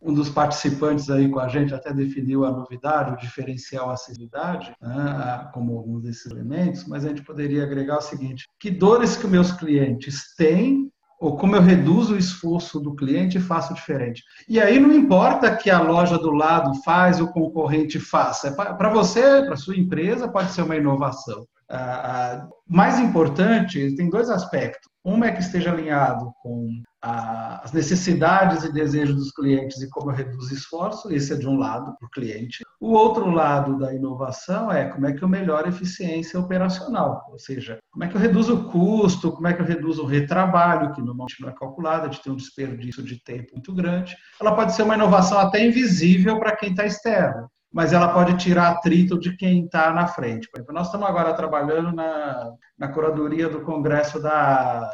[0.00, 5.50] um dos participantes aí com a gente até definiu a novidade, o diferencial, acessibilidade, né,
[5.52, 9.52] como um desses elementos, mas a gente poderia agregar o seguinte: que dores que meus
[9.52, 10.90] clientes têm
[11.20, 14.24] ou como eu reduzo o esforço do cliente e faço diferente.
[14.48, 18.48] E aí não importa que a loja do lado faz, o concorrente faça.
[18.48, 21.46] É para você, para sua empresa, pode ser uma inovação.
[21.68, 24.88] Ah, mais importante, tem dois aspectos.
[25.04, 30.14] Uma é que esteja alinhado com as necessidades e desejos dos clientes e como eu
[30.14, 32.62] reduzo esforço, esse é de um lado, para o cliente.
[32.78, 37.38] O outro lado da inovação é como é que eu melhoro a eficiência operacional, ou
[37.38, 40.92] seja, como é que eu reduzo o custo, como é que eu reduzo o retrabalho,
[40.92, 44.14] que normalmente não é calculado, a gente tem um desperdício de tempo muito grande.
[44.40, 48.70] Ela pode ser uma inovação até invisível para quem está externo mas ela pode tirar
[48.70, 50.50] atrito de quem está na frente.
[50.50, 54.90] Por exemplo, nós estamos agora trabalhando na, na curadoria do Congresso da,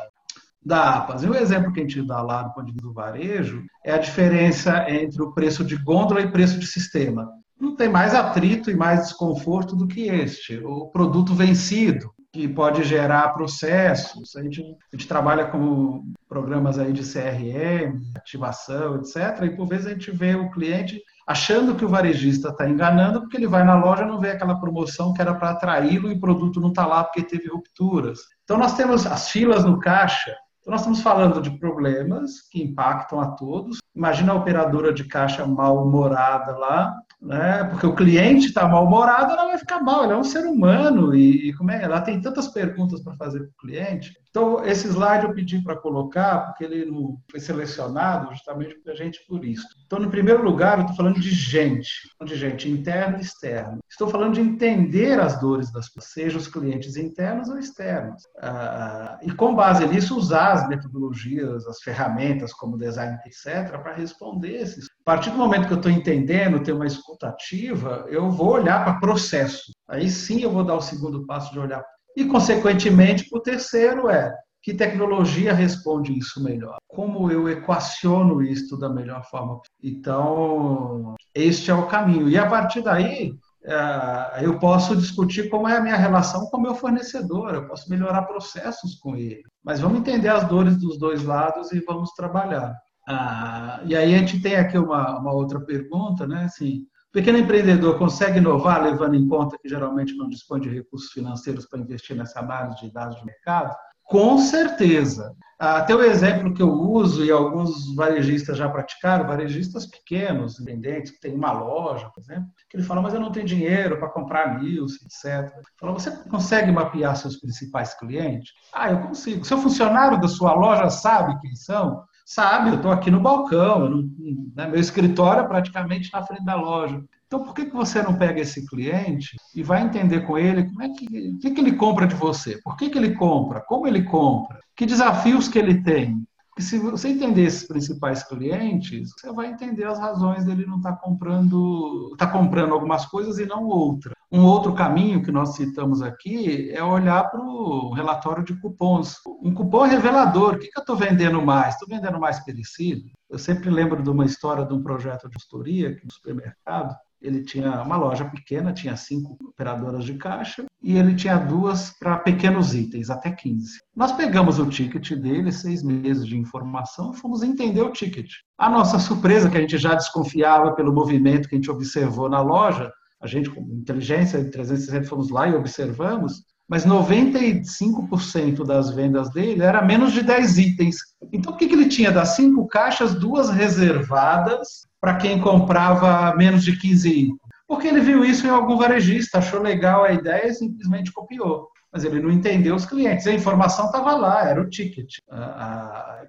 [0.66, 1.22] da APAS.
[1.22, 4.84] E o exemplo que a gente dá lá no vista do varejo é a diferença
[4.90, 7.30] entre o preço de gôndola e preço de sistema.
[7.58, 10.58] Não tem mais atrito e mais desconforto do que este.
[10.64, 14.34] O produto vencido, que pode gerar processos.
[14.34, 19.44] A gente, a gente trabalha com programas aí de CRM, ativação, etc.
[19.44, 23.36] E por vezes a gente vê o cliente achando que o varejista está enganando, porque
[23.36, 26.20] ele vai na loja e não vê aquela promoção que era para atraí-lo e o
[26.20, 28.18] produto não está lá porque teve rupturas.
[28.44, 30.34] Então, nós temos as filas no caixa.
[30.66, 33.78] Então, nós estamos falando de problemas que impactam a todos.
[33.96, 37.64] Imagina a operadora de caixa mal-humorada lá, né?
[37.64, 41.48] Porque o cliente está mal-humorado, ela vai ficar mal, ela é um ser humano e,
[41.48, 41.82] e como é?
[41.82, 44.12] Ela tem tantas perguntas para fazer para o cliente.
[44.36, 48.94] Então, esse slide eu pedi para colocar, porque ele não foi selecionado justamente para a
[48.94, 49.66] gente por isso.
[49.86, 51.88] Então, no primeiro lugar, eu estou falando de gente,
[52.22, 53.78] de gente interna e externa.
[53.88, 58.24] Estou falando de entender as dores das pessoas, os clientes internos ou externos.
[58.38, 64.56] Ah, e com base nisso, usar as metodologias, as ferramentas como design, etc., para responder
[64.56, 64.86] esses.
[64.86, 68.84] A partir do momento que eu estou entendendo, ter uma escuta ativa, eu vou olhar
[68.84, 69.70] para processo.
[69.88, 71.84] Aí sim eu vou dar o segundo passo de olhar
[72.16, 76.78] e, consequentemente, o terceiro é que tecnologia responde isso melhor?
[76.88, 79.60] Como eu equaciono isso da melhor forma?
[79.80, 82.28] Então, este é o caminho.
[82.28, 83.32] E a partir daí,
[83.62, 87.88] é, eu posso discutir como é a minha relação com o meu fornecedor, eu posso
[87.88, 89.42] melhorar processos com ele.
[89.62, 92.74] Mas vamos entender as dores dos dois lados e vamos trabalhar.
[93.06, 96.44] Ah, e aí a gente tem aqui uma, uma outra pergunta, né?
[96.44, 101.66] Assim, pequeno empreendedor consegue inovar, levando em conta que geralmente não dispõe de recursos financeiros
[101.66, 103.74] para investir nessa análise de dados de mercado?
[104.02, 105.34] Com certeza.
[105.58, 111.20] Até o exemplo que eu uso e alguns varejistas já praticaram, varejistas pequenos, independentes, que
[111.20, 114.60] têm uma loja, por exemplo, que ele fala, mas eu não tenho dinheiro para comprar
[114.60, 115.50] news, etc.
[115.80, 118.52] Fala, você consegue mapear seus principais clientes?
[118.72, 119.44] Ah, eu consigo.
[119.44, 122.04] Seu funcionário da sua loja sabe quem são?
[122.26, 124.10] Sabe, eu estou aqui no balcão, não,
[124.54, 127.02] né, meu escritório é praticamente na frente da loja.
[127.26, 130.82] Então, por que, que você não pega esse cliente e vai entender com ele como
[130.82, 131.06] é que,
[131.38, 132.60] que, que ele compra de você?
[132.62, 133.60] Por que, que ele compra?
[133.60, 134.58] Como ele compra?
[134.76, 136.26] Que desafios que ele tem?
[136.48, 140.92] Porque se você entender esses principais clientes, você vai entender as razões dele não estar
[140.92, 144.15] tá comprando, tá comprando algumas coisas e não outras.
[144.30, 149.16] Um outro caminho que nós citamos aqui é olhar para o relatório de cupons.
[149.42, 150.54] Um cupom é revelador.
[150.54, 151.74] O que, que eu estou vendendo mais?
[151.74, 153.10] Estou vendendo mais perecível?
[153.30, 157.42] Eu sempre lembro de uma história de um projeto de consultoria aqui no supermercado ele
[157.42, 162.74] tinha uma loja pequena, tinha cinco operadoras de caixa e ele tinha duas para pequenos
[162.74, 163.78] itens, até 15.
[163.94, 168.30] Nós pegamos o ticket dele, seis meses de informação, fomos entender o ticket.
[168.58, 172.40] A nossa surpresa, que a gente já desconfiava pelo movimento que a gente observou na
[172.40, 179.30] loja, a gente, com inteligência de 360, fomos lá e observamos, mas 95% das vendas
[179.30, 180.96] dele era menos de 10 itens.
[181.32, 182.10] Então, o que, que ele tinha?
[182.10, 187.46] Das cinco caixas, duas reservadas para quem comprava menos de 15 itens.
[187.68, 191.68] Porque ele viu isso em algum varejista, achou legal a ideia e simplesmente copiou.
[191.92, 193.26] Mas ele não entendeu os clientes.
[193.26, 195.16] A informação estava lá, era o ticket.